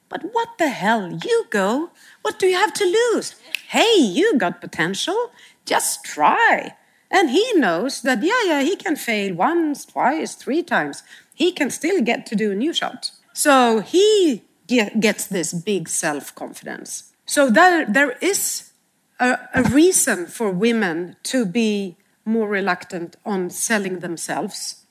[0.10, 1.20] But what the hell?
[1.24, 1.92] You go.
[2.24, 3.36] What do you have to lose?
[3.68, 5.32] Hey, you got potential.
[5.66, 6.76] Just try.
[7.12, 11.04] And he knows that, yeah, yeah, he can fail once, twice, three times.
[11.34, 13.12] He can still get to do a new shot.
[13.34, 17.12] So he get, gets this big self confidence.
[17.26, 18.72] So there, there is
[19.20, 24.86] a, a reason for women to be more reluctant on selling themselves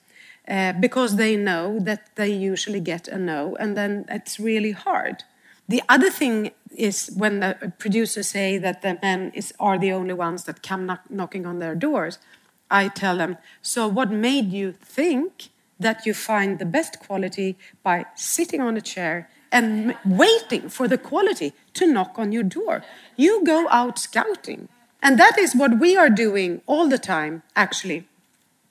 [0.48, 5.22] uh, because they know that they usually get a no, and then it's really hard.
[5.68, 10.14] The other thing is when the producers say that the men is, are the only
[10.14, 12.18] ones that come knock, knocking on their doors,
[12.70, 15.48] I tell them, so what made you think
[15.80, 20.98] that you find the best quality by sitting on a chair and waiting for the
[20.98, 22.84] quality to knock on your door?
[23.16, 24.68] You go out scouting.
[25.02, 28.06] And that is what we are doing all the time, actually,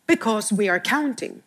[0.05, 1.43] because we are counting.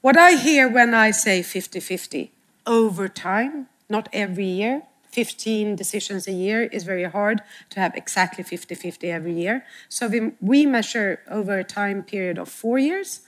[0.00, 2.32] What I hear when I say 50 50,
[2.66, 8.44] over time, not every year, 15 decisions a year is very hard to have exactly
[8.44, 9.64] 50 50 every year.
[9.88, 13.20] So we, we measure over a time period of four years.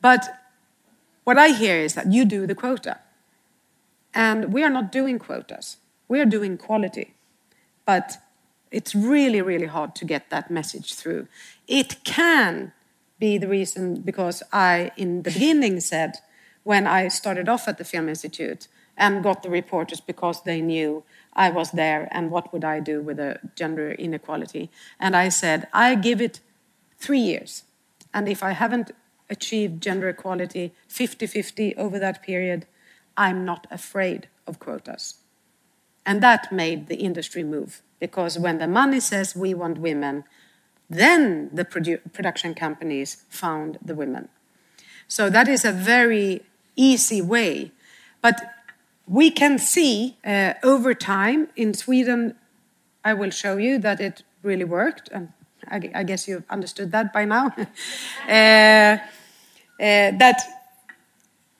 [0.00, 0.24] But
[1.24, 2.98] what I hear is that you do the quota.
[4.14, 7.14] And we are not doing quotas, we are doing quality.
[7.84, 8.18] But
[8.70, 11.28] it's really, really hard to get that message through.
[11.68, 12.72] It can
[13.18, 16.16] be the reason because I, in the beginning, said
[16.64, 21.02] when I started off at the Film Institute and got the reporters because they knew
[21.32, 24.70] I was there and what would I do with the gender inequality.
[25.00, 26.40] And I said, I give it
[26.98, 27.64] three years.
[28.12, 28.92] And if I haven't
[29.28, 32.66] achieved gender equality 50 50 over that period,
[33.16, 35.14] I'm not afraid of quotas.
[36.06, 40.24] And that made the industry move because when the money says we want women,
[40.90, 44.28] then the produ production companies found the women.
[45.08, 46.42] So that is a very
[46.76, 47.72] easy way.
[48.20, 48.53] But
[49.06, 52.34] we can see uh, over time in Sweden,
[53.04, 55.08] I will show you that it really worked.
[55.12, 55.32] And
[55.68, 57.46] I, I guess you've understood that by now.
[58.28, 58.98] uh, uh,
[59.78, 60.40] that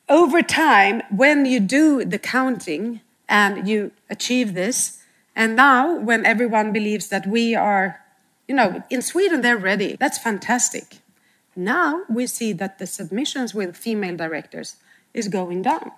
[0.08, 5.00] over time, when you do the counting and you achieve this,
[5.36, 8.04] and now when everyone believes that we are
[8.48, 9.96] you know, in Sweden, they're ready.
[9.98, 10.98] That's fantastic.
[11.56, 14.76] Now we see that the submissions with female directors
[15.12, 15.92] is going down.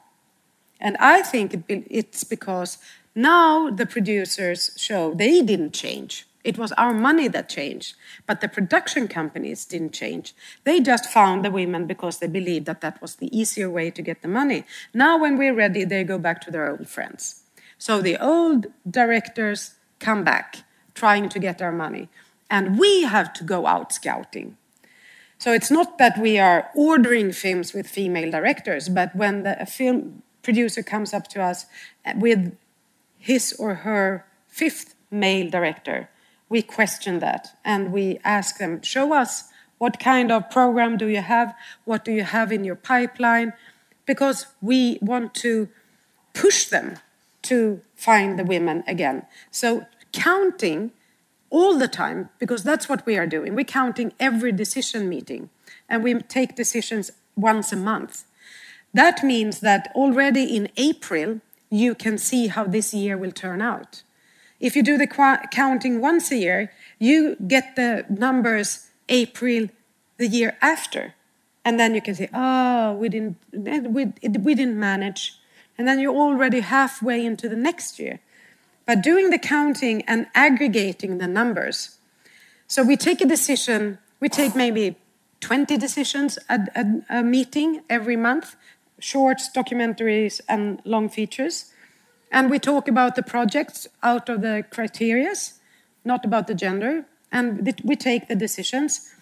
[0.80, 2.78] And I think it's because
[3.14, 6.26] now the producers show they didn't change.
[6.44, 10.32] It was our money that changed, but the production companies didn't change.
[10.62, 14.00] They just found the women because they believed that that was the easier way to
[14.00, 14.64] get the money.
[14.94, 17.42] Now, when we're ready, they go back to their old friends.
[17.78, 20.58] So the old directors come back,
[20.94, 22.08] trying to get our money
[22.50, 24.56] and we have to go out scouting.
[25.38, 30.22] So it's not that we are ordering films with female directors, but when the, film
[30.46, 31.66] producer comes up to us
[32.14, 32.56] with
[33.18, 36.08] his or her fifth male director,
[36.48, 41.20] we question that and we ask them, show us what kind of program do you
[41.20, 41.52] have?
[41.84, 43.54] What do you have in your pipeline?
[44.06, 45.68] Because we want to
[46.32, 46.98] push them
[47.42, 49.26] to find the women again.
[49.50, 50.92] So counting
[51.50, 53.56] all the time because that's what we are doing.
[53.56, 55.50] We're counting every decision meeting
[55.88, 58.24] and we take decisions once a month.
[58.96, 64.02] That means that already in April, you can see how this year will turn out.
[64.58, 65.06] If you do the
[65.52, 69.68] counting once a year, you get the numbers April
[70.16, 71.12] the year after.
[71.62, 74.14] And then you can say, oh, we didn't, we,
[74.46, 75.34] we didn't manage.
[75.76, 78.20] And then you're already halfway into the next year.
[78.86, 81.98] But doing the counting and aggregating the numbers.
[82.66, 84.96] So we take a decision, we take maybe
[85.40, 88.56] 20 decisions at, at a meeting every month
[88.98, 91.72] shorts, documentaries, and long features.
[92.30, 95.58] And we talk about the projects out of the criterias,
[96.04, 97.06] not about the gender.
[97.30, 99.12] And we take the decisions.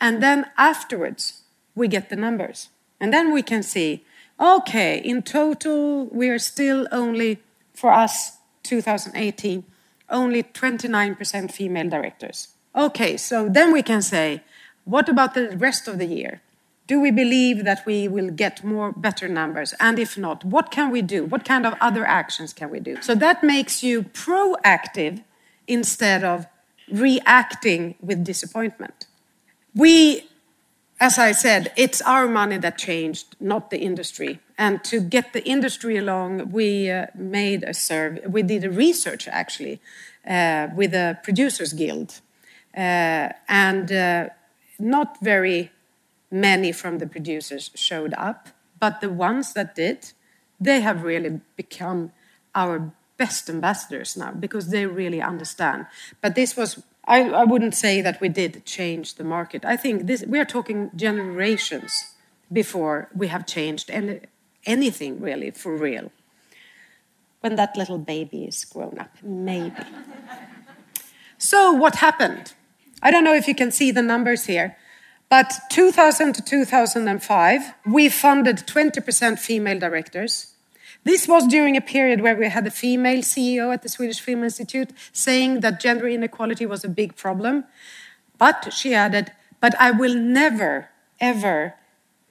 [0.00, 1.42] And then afterwards,
[1.74, 2.68] we get the numbers.
[3.00, 4.04] And then we can see
[4.40, 7.38] okay, in total, we are still only,
[7.72, 9.64] for us, 2018,
[10.10, 12.48] only 29% female directors.
[12.74, 14.42] Okay, so then we can say,
[14.84, 16.42] what about the rest of the year?
[16.86, 19.74] Do we believe that we will get more better numbers?
[19.80, 21.24] And if not, what can we do?
[21.24, 23.00] What kind of other actions can we do?
[23.00, 25.22] So that makes you proactive
[25.66, 26.46] instead of
[26.92, 29.06] reacting with disappointment.
[29.74, 30.28] We,
[31.00, 34.40] as I said, it's our money that changed, not the industry.
[34.58, 39.26] And to get the industry along, we uh, made a survey, we did a research
[39.26, 39.80] actually
[40.28, 42.20] uh, with the Producers Guild.
[42.76, 44.28] Uh, and uh,
[44.78, 45.70] not very
[46.34, 48.48] many from the producers showed up,
[48.80, 50.12] but the ones that did,
[50.60, 52.10] they have really become
[52.54, 55.86] our best ambassadors now because they really understand.
[56.20, 59.64] But this was, I, I wouldn't say that we did change the market.
[59.64, 62.14] I think this, we are talking generations
[62.52, 64.20] before we have changed any,
[64.66, 66.10] anything really for real.
[67.40, 69.84] When that little baby is grown up, maybe.
[71.38, 72.54] so, what happened?
[73.02, 74.78] I don't know if you can see the numbers here.
[75.36, 80.54] But 2000 to 2005, we funded 20% female directors.
[81.02, 84.44] This was during a period where we had a female CEO at the Swedish Film
[84.44, 87.64] Institute saying that gender inequality was a big problem.
[88.38, 91.74] But she added, but I will never, ever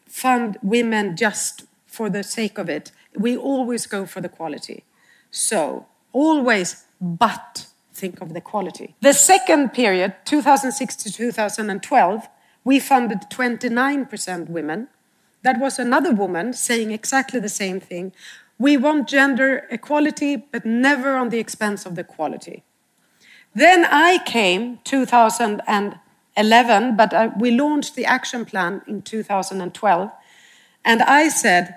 [0.08, 2.94] fund women just for the sake of it.
[3.18, 4.86] We always go for the quality.
[5.30, 8.96] So, always, but think of the quality.
[9.02, 12.30] The second period, 2006 to 2012,
[12.64, 14.88] we funded 29% women.
[15.42, 18.14] That was another woman saying exactly the same thing.
[18.58, 22.64] We want gender equality, but never on the expense of the quality.
[23.54, 30.12] Then I came 2011, but I, we launched the action plan in 2012.
[30.86, 31.76] And I said,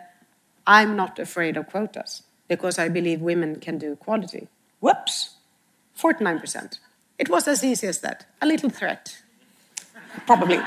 [0.66, 4.48] I'm not afraid of quotas because I believe women can do equality.
[4.80, 5.36] Whoops,
[5.98, 6.78] 49%.
[7.18, 9.22] It was as easy as that, a little threat
[10.26, 10.60] probably.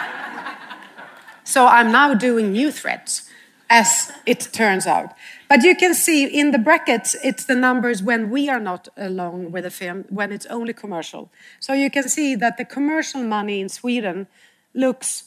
[1.43, 3.29] so I'm now doing new threats,
[3.69, 5.13] as it turns out.
[5.47, 9.51] But you can see in the brackets, it's the numbers when we are not along
[9.51, 11.31] with the film, when it's only commercial.
[11.59, 14.27] So you can see that the commercial money in Sweden
[14.73, 15.25] looks.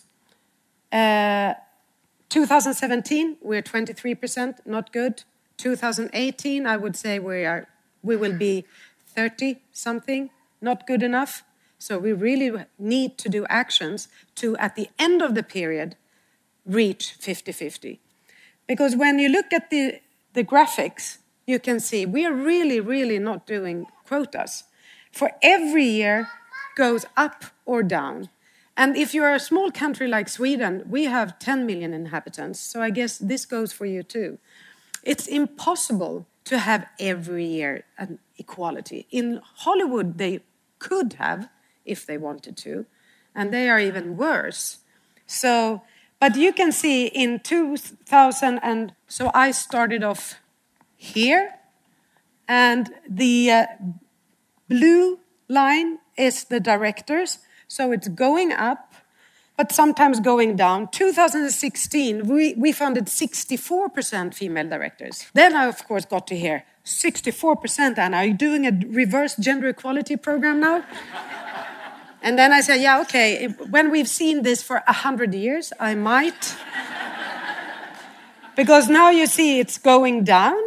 [0.93, 1.55] Uh,
[2.29, 5.25] 2017, we're 23%, not good.
[5.57, 7.69] 2018, I would say we are
[8.03, 8.65] we will be
[9.15, 11.45] 30 something, not good enough.
[11.83, 14.07] So we really need to do actions
[14.37, 15.97] to, at the end of the period,
[16.65, 18.01] reach 50 50.
[18.69, 20.01] Because when you look at the,
[20.33, 24.63] the graphics, you can see we are really, really not doing quotas.
[25.11, 26.29] For every year
[26.77, 28.29] goes up or down.
[28.77, 32.61] And if you're a small country like Sweden, we have 10 million inhabitants.
[32.61, 34.39] So I guess this goes for you too.
[35.03, 39.09] It's impossible to have every year an equality.
[39.11, 40.43] In Hollywood, they
[40.79, 41.49] could have,
[41.85, 42.87] if they wanted to,
[43.35, 44.79] and they are even worse.
[45.27, 45.83] So,
[46.21, 50.41] but you can see in 2000, and so I started off
[50.97, 51.55] here,
[52.49, 53.67] and the uh,
[54.69, 55.19] blue
[55.49, 58.95] line is the directors, so it's going up,
[59.57, 60.89] but sometimes going down.
[60.89, 65.27] 2016, we, we funded 64% female directors.
[65.35, 69.69] Then I, of course, got to hear 64%, and are you doing a reverse gender
[69.69, 70.85] equality program now?
[72.23, 75.97] And then I said, yeah, okay, when we've seen this for a hundred years, I
[75.97, 76.57] might.
[78.57, 80.61] because now you see it's going down,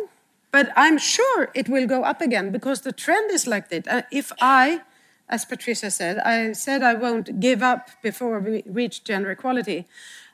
[0.51, 3.87] but I'm sure it will go up again because the trend is like that.
[3.87, 4.81] Uh, if I,
[5.29, 9.85] as Patricia said, I said I won't give up before we reach gender equality,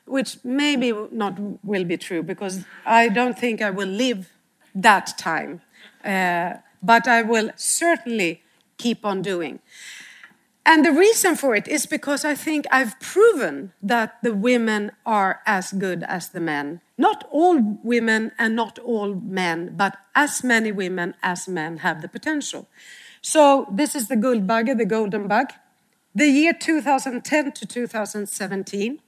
[0.06, 4.28] which maybe not will be true because I don't think I will live
[4.74, 5.60] that time.
[6.04, 8.42] Uh, but I will certainly
[8.76, 9.60] keep on doing.
[10.64, 15.40] And the reason for it is because I think I've proven that the women are
[15.44, 16.80] as good as the men.
[16.96, 22.08] Not all women and not all men, but as many women as men have the
[22.08, 22.68] potential.
[23.20, 25.52] So this is the Guldbagge, the golden bug.
[26.14, 29.00] The year 2010 to 2017,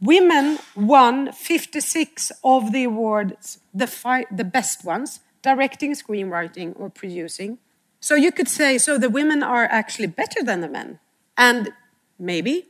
[0.00, 7.58] women won 56 of the awards, the, the best ones, directing, screenwriting, or producing.
[8.00, 10.98] So you could say, so the women are actually better than the men.
[11.36, 11.72] And
[12.18, 12.68] maybe,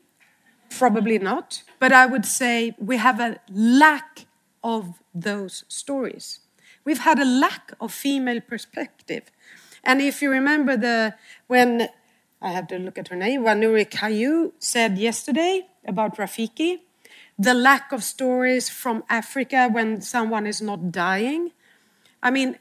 [0.69, 1.63] probably not.
[1.79, 4.27] But I would say we have a lack
[4.63, 6.41] of those stories.
[6.85, 9.31] We've had a lack of female perspective.
[9.85, 11.15] And if you remember the
[11.47, 11.89] when
[12.43, 16.81] I have to look at her name, when Wanuri Kahiu said yesterday about Rafiki,
[17.39, 21.53] the lack of stories from Africa when someone is not dying.
[22.23, 22.59] I mean,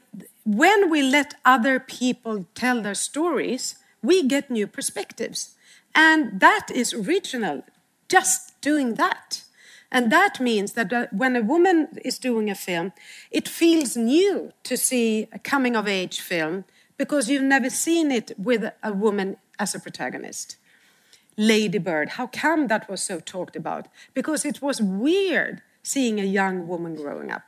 [0.56, 5.54] when we let other people tell their stories, we get new perspectives.
[5.94, 7.62] And that is original,
[8.08, 9.44] just doing that.
[9.92, 12.92] And that means that uh, when a woman is doing a film,
[13.30, 16.64] it feels new to see a coming of age film
[16.96, 20.56] because you've never seen it with a woman as a protagonist.
[21.36, 23.88] Lady Bird, how come that was so talked about?
[24.14, 27.42] Because it was weird seeing a young woman growing up.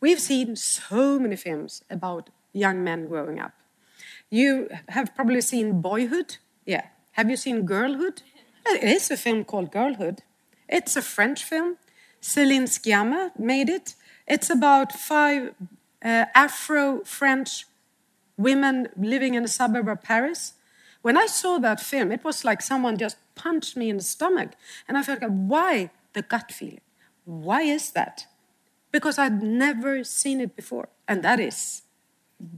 [0.00, 3.52] We've seen so many films about young men growing up.
[4.30, 6.36] You have probably seen Boyhood.
[6.64, 6.86] Yeah.
[7.12, 8.22] Have you seen Girlhood?
[8.66, 10.22] It is a film called Girlhood.
[10.68, 11.76] It's a French film.
[12.20, 13.94] Céline Sciamma made it.
[14.26, 15.54] It's about five
[16.04, 17.66] uh, Afro French
[18.36, 20.54] women living in a suburb of Paris.
[21.02, 24.50] When I saw that film, it was like someone just punched me in the stomach.
[24.88, 26.80] And I felt like, why the gut feeling?
[27.24, 28.26] Why is that?
[28.96, 30.88] Because I'd never seen it before.
[31.06, 31.82] And that is,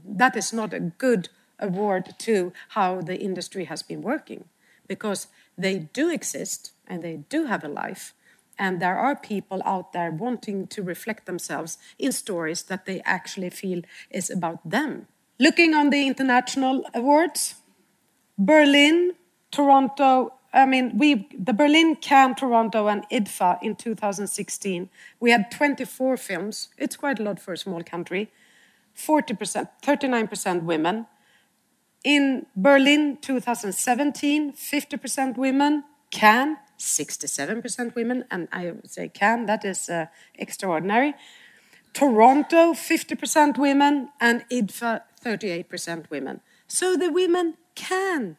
[0.07, 4.45] that is not a good award to how the industry has been working.
[4.87, 5.27] Because
[5.57, 8.15] they do exist and they do have a life.
[8.57, 13.51] And there are people out there wanting to reflect themselves in stories that they actually
[13.51, 15.09] feel is about them.
[15.41, 17.57] Looking on the international awards,
[18.39, 19.15] Berlin,
[19.51, 24.91] Toronto, I mean, we the Berlin, Cannes, Toronto, and IDFA in 2016.
[25.21, 26.69] We had 24 films.
[26.77, 28.33] It's quite a lot for a small country.
[28.97, 31.07] 40%, 39% women.
[32.03, 35.85] In Berlin 2017, 50% women.
[36.11, 41.15] Cannes, 67% women, and I would say Cannes, that is uh, extraordinary.
[41.93, 46.41] Toronto, 50% women, and IDFA, 38% women.
[46.67, 48.37] So the women can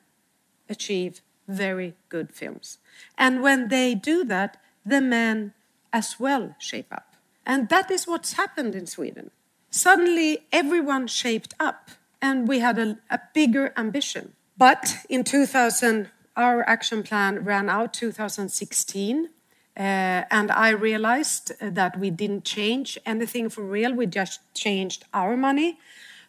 [0.67, 2.77] achieve very good films.
[3.17, 5.53] And when they do that, the men
[5.91, 7.15] as well shape up.
[7.45, 9.31] And that is what's happened in Sweden.
[9.71, 11.91] Suddenly, everyone shaped up,
[12.21, 14.33] and we had a, a bigger ambition.
[14.57, 19.29] But in 2000, our action plan ran out 2016.
[19.77, 23.93] Uh, and I realized that we didn't change anything for real.
[23.93, 25.79] We just changed our money.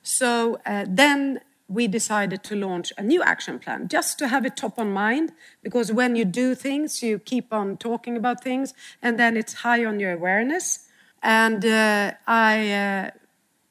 [0.03, 1.41] So uh, then
[1.71, 5.33] we decided to launch a new action plan just to have it top on mind
[5.63, 9.85] because when you do things you keep on talking about things and then it's high
[9.85, 10.89] on your awareness.
[11.23, 13.11] And uh, i uh,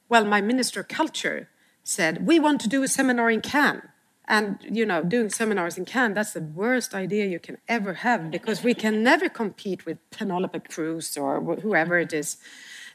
[0.07, 1.49] well my minister of culture
[1.83, 3.83] said we want to do a seminar in cannes.
[4.29, 8.29] And you know, doing seminars in Cannes, that's the worst idea you can ever have
[8.29, 12.37] because we can never compete with Penelope Cruz or whoever it is.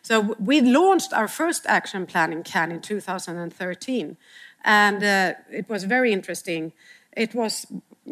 [0.05, 4.17] So we launched our first action plan in Cannes in 2013,
[4.65, 6.73] and uh, it was very interesting.
[7.17, 7.67] It was,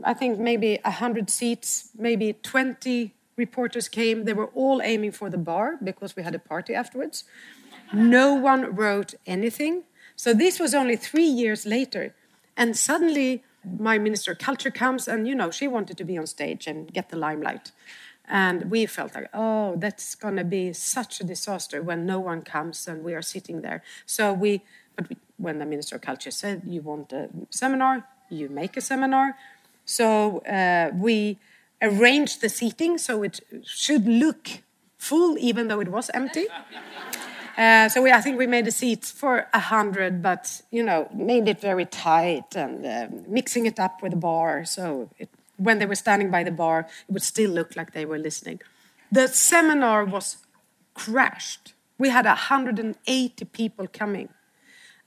[0.04, 4.24] I think, maybe 100 seats, maybe 20 reporters came.
[4.24, 7.24] They were all aiming for the bar because we had a party afterwards.
[7.92, 9.84] No one wrote anything.
[10.14, 12.14] So this was only three years later
[12.56, 16.26] and suddenly, my minister of culture comes, and you know, she wanted to be on
[16.26, 17.72] stage and get the limelight.
[18.28, 22.42] And we felt like, oh, that's going to be such a disaster when no one
[22.42, 23.82] comes and we are sitting there.
[24.06, 24.62] So we,
[24.96, 28.80] but we, when the minister of culture said, you want a seminar, you make a
[28.80, 29.36] seminar.
[29.84, 31.38] So uh, we
[31.80, 34.62] arranged the seating so it should look
[34.96, 36.46] full, even though it was empty.
[37.58, 41.06] Uh, so we, I think we made the seats for a hundred, but you know,
[41.12, 44.64] made it very tight and uh, mixing it up with the bar.
[44.64, 45.28] So it,
[45.58, 48.60] when they were standing by the bar, it would still look like they were listening.
[49.10, 50.38] The seminar was
[50.94, 51.74] crashed.
[51.98, 54.30] We had 180 people coming.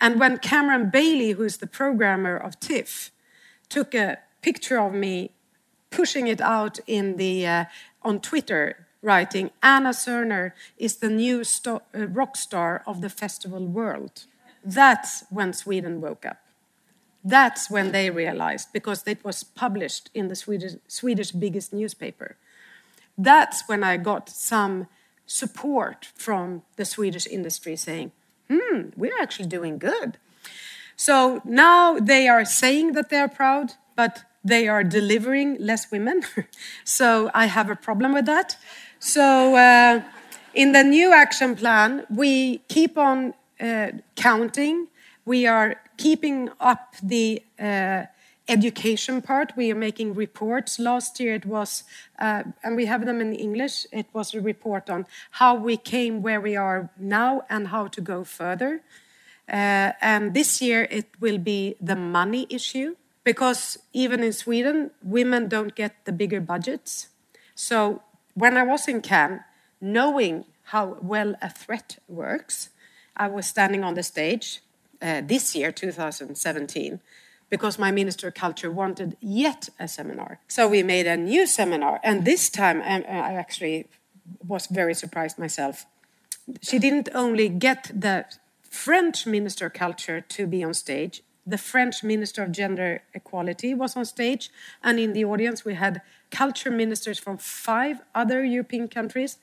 [0.06, 3.10] And when Cameron Bailey, who's the programmer of TIFF,
[3.70, 5.32] took a picture of me
[5.90, 7.66] pushing it out in the, uh,
[8.04, 11.80] on Twitter, writing, Anna Serner is the new uh,
[12.20, 14.26] rock star of the festival world.
[14.64, 16.38] That's when Sweden woke up.
[17.24, 22.38] That's when they realized, because it was published in the Swedish, Swedish biggest newspaper.
[23.18, 24.86] That's when I got some
[25.26, 28.12] support from the Swedish industry saying,
[28.50, 30.18] hmm, we're actually doing good.
[30.96, 36.24] So now they are saying that they are proud, but they are delivering less women.
[36.84, 38.58] so I have a problem with that.
[39.00, 40.02] So, uh,
[40.54, 44.88] in the new action plan, we keep on uh, counting.
[45.26, 48.06] We are keeping up the uh,
[48.48, 49.54] education part.
[49.56, 50.80] We are making reports.
[50.80, 51.84] Last year it was,
[52.20, 56.22] uh, and we have them in English, it was a report on how we came
[56.22, 58.82] where we are now and how to go further.
[59.48, 65.48] Uh, and this year it will be the money issue because even in Sweden, women
[65.48, 67.08] don't get the bigger budgets.
[67.56, 68.02] So
[68.34, 69.42] when I was in Cannes,
[69.82, 72.70] knowing how well a threat works,
[73.16, 74.62] I was standing on the stage
[75.02, 77.00] uh, this year, 2017,
[77.56, 80.40] because my Minister of Culture wanted yet a seminar.
[80.50, 83.88] So we made a new seminar, and this time I, uh, I actually
[84.46, 85.86] was very surprised myself.
[86.62, 88.26] She didn't only get the
[88.70, 93.96] French Minister of Culture to be on stage, the French Minister of Gender Equality was
[93.96, 94.50] on stage,
[94.84, 96.02] and in the audience we had
[96.32, 99.38] culture ministers from five other European countries,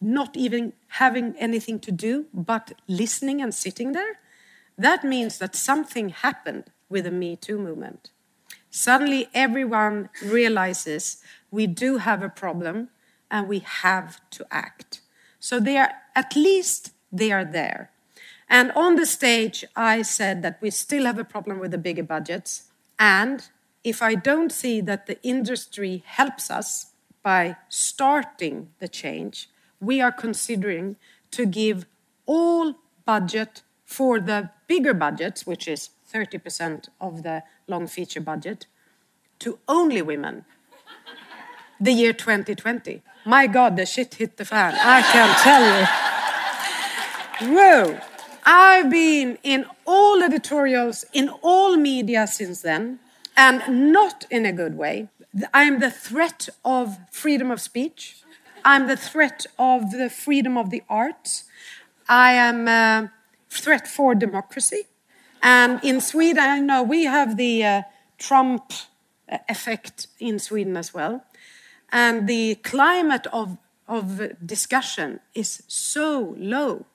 [0.00, 4.20] not even having anything to do but listening and sitting there.
[4.76, 8.10] That means that something happened with the Me Too movement.
[8.70, 12.88] Suddenly, everyone realizes we do have a problem
[13.30, 15.00] and we have to act.
[15.40, 17.90] So they are at least they are there.
[18.48, 22.02] And on the stage, I said that we still have a problem with the bigger
[22.02, 22.64] budgets.
[22.98, 23.46] And
[23.84, 30.12] if I don't see that the industry helps us by starting the change, we are
[30.12, 30.96] considering
[31.30, 31.86] to give
[32.26, 32.74] all
[33.04, 38.66] budget for the bigger budgets, which is 30% of the long feature budget,
[39.40, 40.44] to only women.
[41.80, 43.02] the year 2020.
[43.24, 44.74] My God, the shit hit the fan.
[44.74, 47.54] I can tell you.
[47.54, 48.00] Whoa.
[48.44, 52.98] I've been in all editorials, in all media since then,
[53.36, 55.08] and not in a good way.
[55.54, 58.16] I'm the threat of freedom of speech.
[58.64, 61.44] I'm the threat of the freedom of the arts.
[62.08, 63.12] I am a
[63.50, 64.87] threat for democracy.
[65.42, 67.82] And in Sweden, I know we have the uh,
[68.18, 68.72] Trump
[69.48, 71.24] effect in Sweden as well.
[71.90, 76.86] And the climate of, of discussion is so low.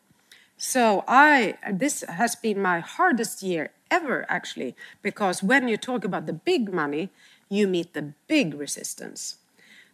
[0.57, 6.25] So I, this has been my hardest year ever, actually, because when you talk about
[6.25, 7.09] the big money,
[7.49, 9.37] you meet the big resistance.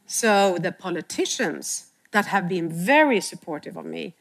[0.06, 4.16] So the politicians that have been very supportive of me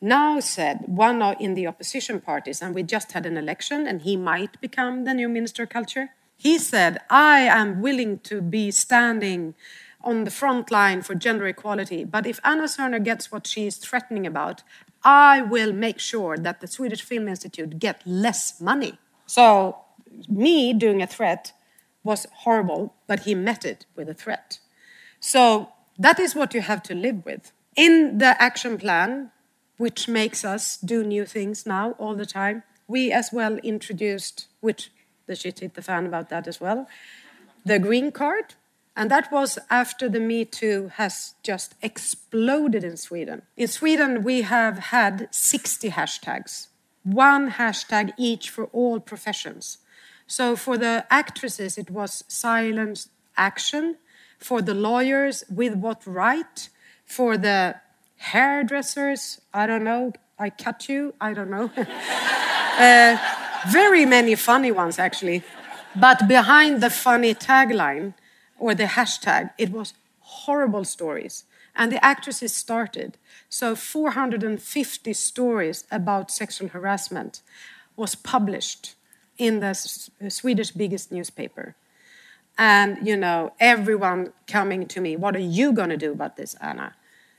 [0.00, 4.16] now said, one in the opposition parties, and we just had an election, and he
[4.16, 6.10] might become the new Minister of Culture.
[6.36, 9.54] He said, I am willing to be standing
[10.02, 13.76] on the front line for gender equality, but if Anna Serner gets what she is
[13.76, 14.62] threatening about,
[15.02, 18.98] I will make sure that the Swedish Film Institute get less money.
[19.26, 19.78] So,
[20.28, 21.52] me doing a threat
[22.04, 24.60] was horrible, but he met it with a threat.
[25.20, 27.52] So, that is what you have to live with.
[27.74, 29.32] In the action plan,
[29.76, 32.62] which makes us do new things now all the time.
[32.88, 34.90] We as well introduced, which
[35.26, 36.88] the shit hit the fan about that as well,
[37.64, 38.54] the green card.
[38.98, 43.42] And that was after the Me Too has just exploded in Sweden.
[43.56, 46.68] In Sweden, we have had 60 hashtags,
[47.02, 49.78] one hashtag each for all professions.
[50.26, 53.06] So for the actresses, it was silent
[53.36, 53.96] action.
[54.38, 56.68] For the lawyers, with what right?
[57.04, 57.76] For the
[58.18, 61.70] hairdressers, I don't know, I cut you, I don't know.
[61.76, 63.18] uh,
[63.68, 65.42] very many funny ones, actually.
[65.94, 68.14] But behind the funny tagline
[68.58, 71.44] or the hashtag, it was horrible stories.
[71.74, 73.18] And the actresses started.
[73.48, 77.42] So 450 stories about sexual harassment
[77.96, 78.94] was published
[79.38, 81.76] in the Swedish biggest newspaper.
[82.58, 86.54] And, you know, everyone coming to me, what are you going to do about this,
[86.60, 86.94] Anna?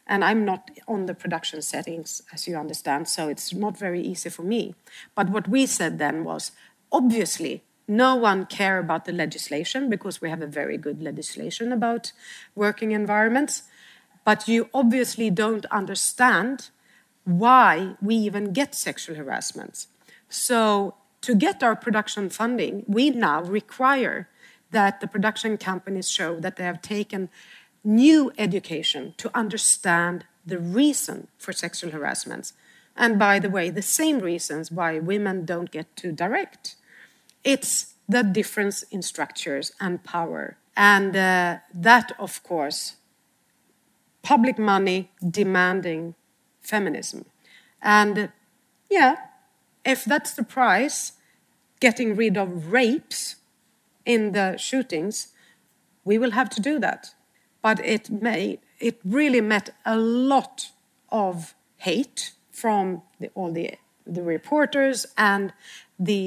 [0.07, 4.29] And I'm not on the production settings, as you understand, so it's not very easy
[4.29, 4.73] for me.
[5.15, 6.51] But what we said then was
[6.91, 12.11] obviously, no one care about the legislation because we have a very good legislation about
[12.55, 13.63] working environments.
[14.25, 16.69] But you obviously don't understand
[17.23, 19.87] why we even get sexual harassment.
[20.29, 24.29] So, to get our production funding, we now require
[24.71, 27.29] that the production companies show that they have taken
[27.87, 32.51] new education to understand the reason for sexual harassment.
[32.97, 36.75] And by the way, the same reasons why women don't get to direct.
[37.45, 40.57] It's the difference in structures and power.
[40.75, 42.97] And uh, that, of course,
[44.21, 46.15] public money demanding
[46.59, 47.25] feminism.
[47.81, 48.33] And
[48.89, 49.15] yeah,
[49.85, 51.13] if that's the price,
[51.79, 53.37] getting rid of rapes
[54.05, 55.29] in the shootings,
[56.03, 57.13] we will have to do that
[57.67, 58.59] but it made
[58.89, 59.65] it really met
[59.95, 60.55] a lot
[61.23, 61.33] of
[61.87, 62.21] hate
[62.61, 62.83] from
[63.19, 63.67] the, all the
[64.17, 65.45] the reporters and
[66.11, 66.23] the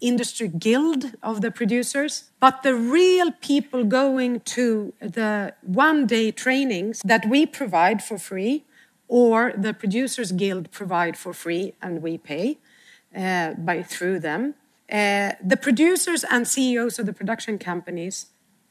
[0.00, 2.12] industry guild of the producers.
[2.44, 8.56] But the real people going to the one day trainings that we provide for free
[9.08, 9.36] or
[9.66, 12.46] the producers guild provide for free and we pay
[13.16, 14.42] uh, by through them
[15.00, 18.16] uh, the producers and ceos of the production companies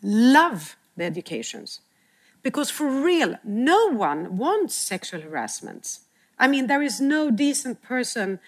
[0.02, 0.62] love
[0.98, 1.70] the educations
[2.44, 6.00] because for real no one wants sexual harassment
[6.38, 8.40] i mean there is no decent person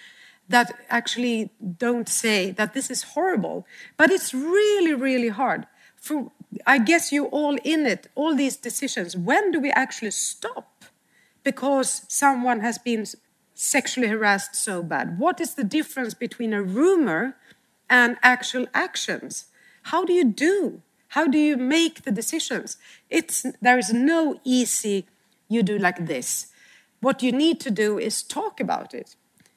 [0.48, 3.66] that actually don't say that this is horrible.
[3.98, 5.66] But it's really, really hard.
[5.96, 6.32] For
[6.66, 9.18] I guess you all in it, all these decisions.
[9.18, 10.86] When do we actually stop?
[11.44, 13.06] Because someone has been
[13.54, 15.18] sexually harassed so bad.
[15.20, 17.38] What is the difference between a rumor
[17.90, 19.46] and actual actions?
[19.84, 20.82] How do you do?
[21.16, 22.78] How do you make the decisions?
[23.10, 25.06] It's there is no easy
[25.48, 26.48] you do like this.
[27.00, 29.16] What you need to do is talk about it.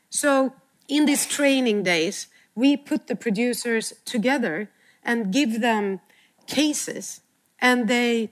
[0.08, 0.52] So
[0.86, 4.70] in these training days, we put the producers together
[5.02, 5.98] and give them
[6.46, 7.22] cases,
[7.58, 8.30] and they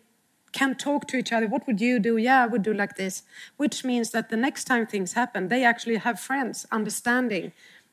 [0.53, 1.49] can talk to each other.
[1.49, 2.17] What would you do?
[2.17, 3.25] Yeah, I would do like this.
[3.57, 7.53] Which means that the next time things happen, they actually have friends understanding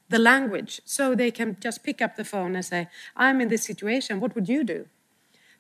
[0.09, 0.79] the language.
[0.85, 4.19] So they can just pick up the phone and say, I'm in this situation.
[4.19, 4.85] What would you do?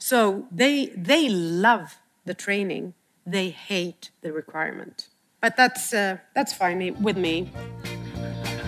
[0.05, 2.93] So they, they love the training,
[3.25, 5.07] they hate the requirement.
[5.39, 7.53] But that's, uh, that's fine with me.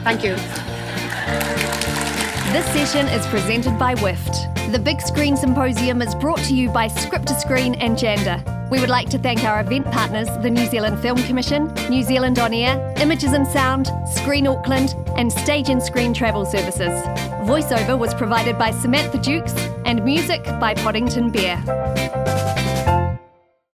[0.06, 0.36] Thank you.
[2.54, 4.32] This session is presented by WIFT.
[4.72, 8.55] The Big Screen Symposium is brought to you by Script to Screen and Janda.
[8.72, 12.40] We would like to thank our event partners, the New Zealand Film Commission, New Zealand
[12.40, 17.04] On Air, Images and Sound, Screen Auckland, and Stage and Screen Travel Services.
[17.48, 19.54] Voiceover was provided by Samantha Dukes
[19.86, 22.65] and music by Poddington Bear.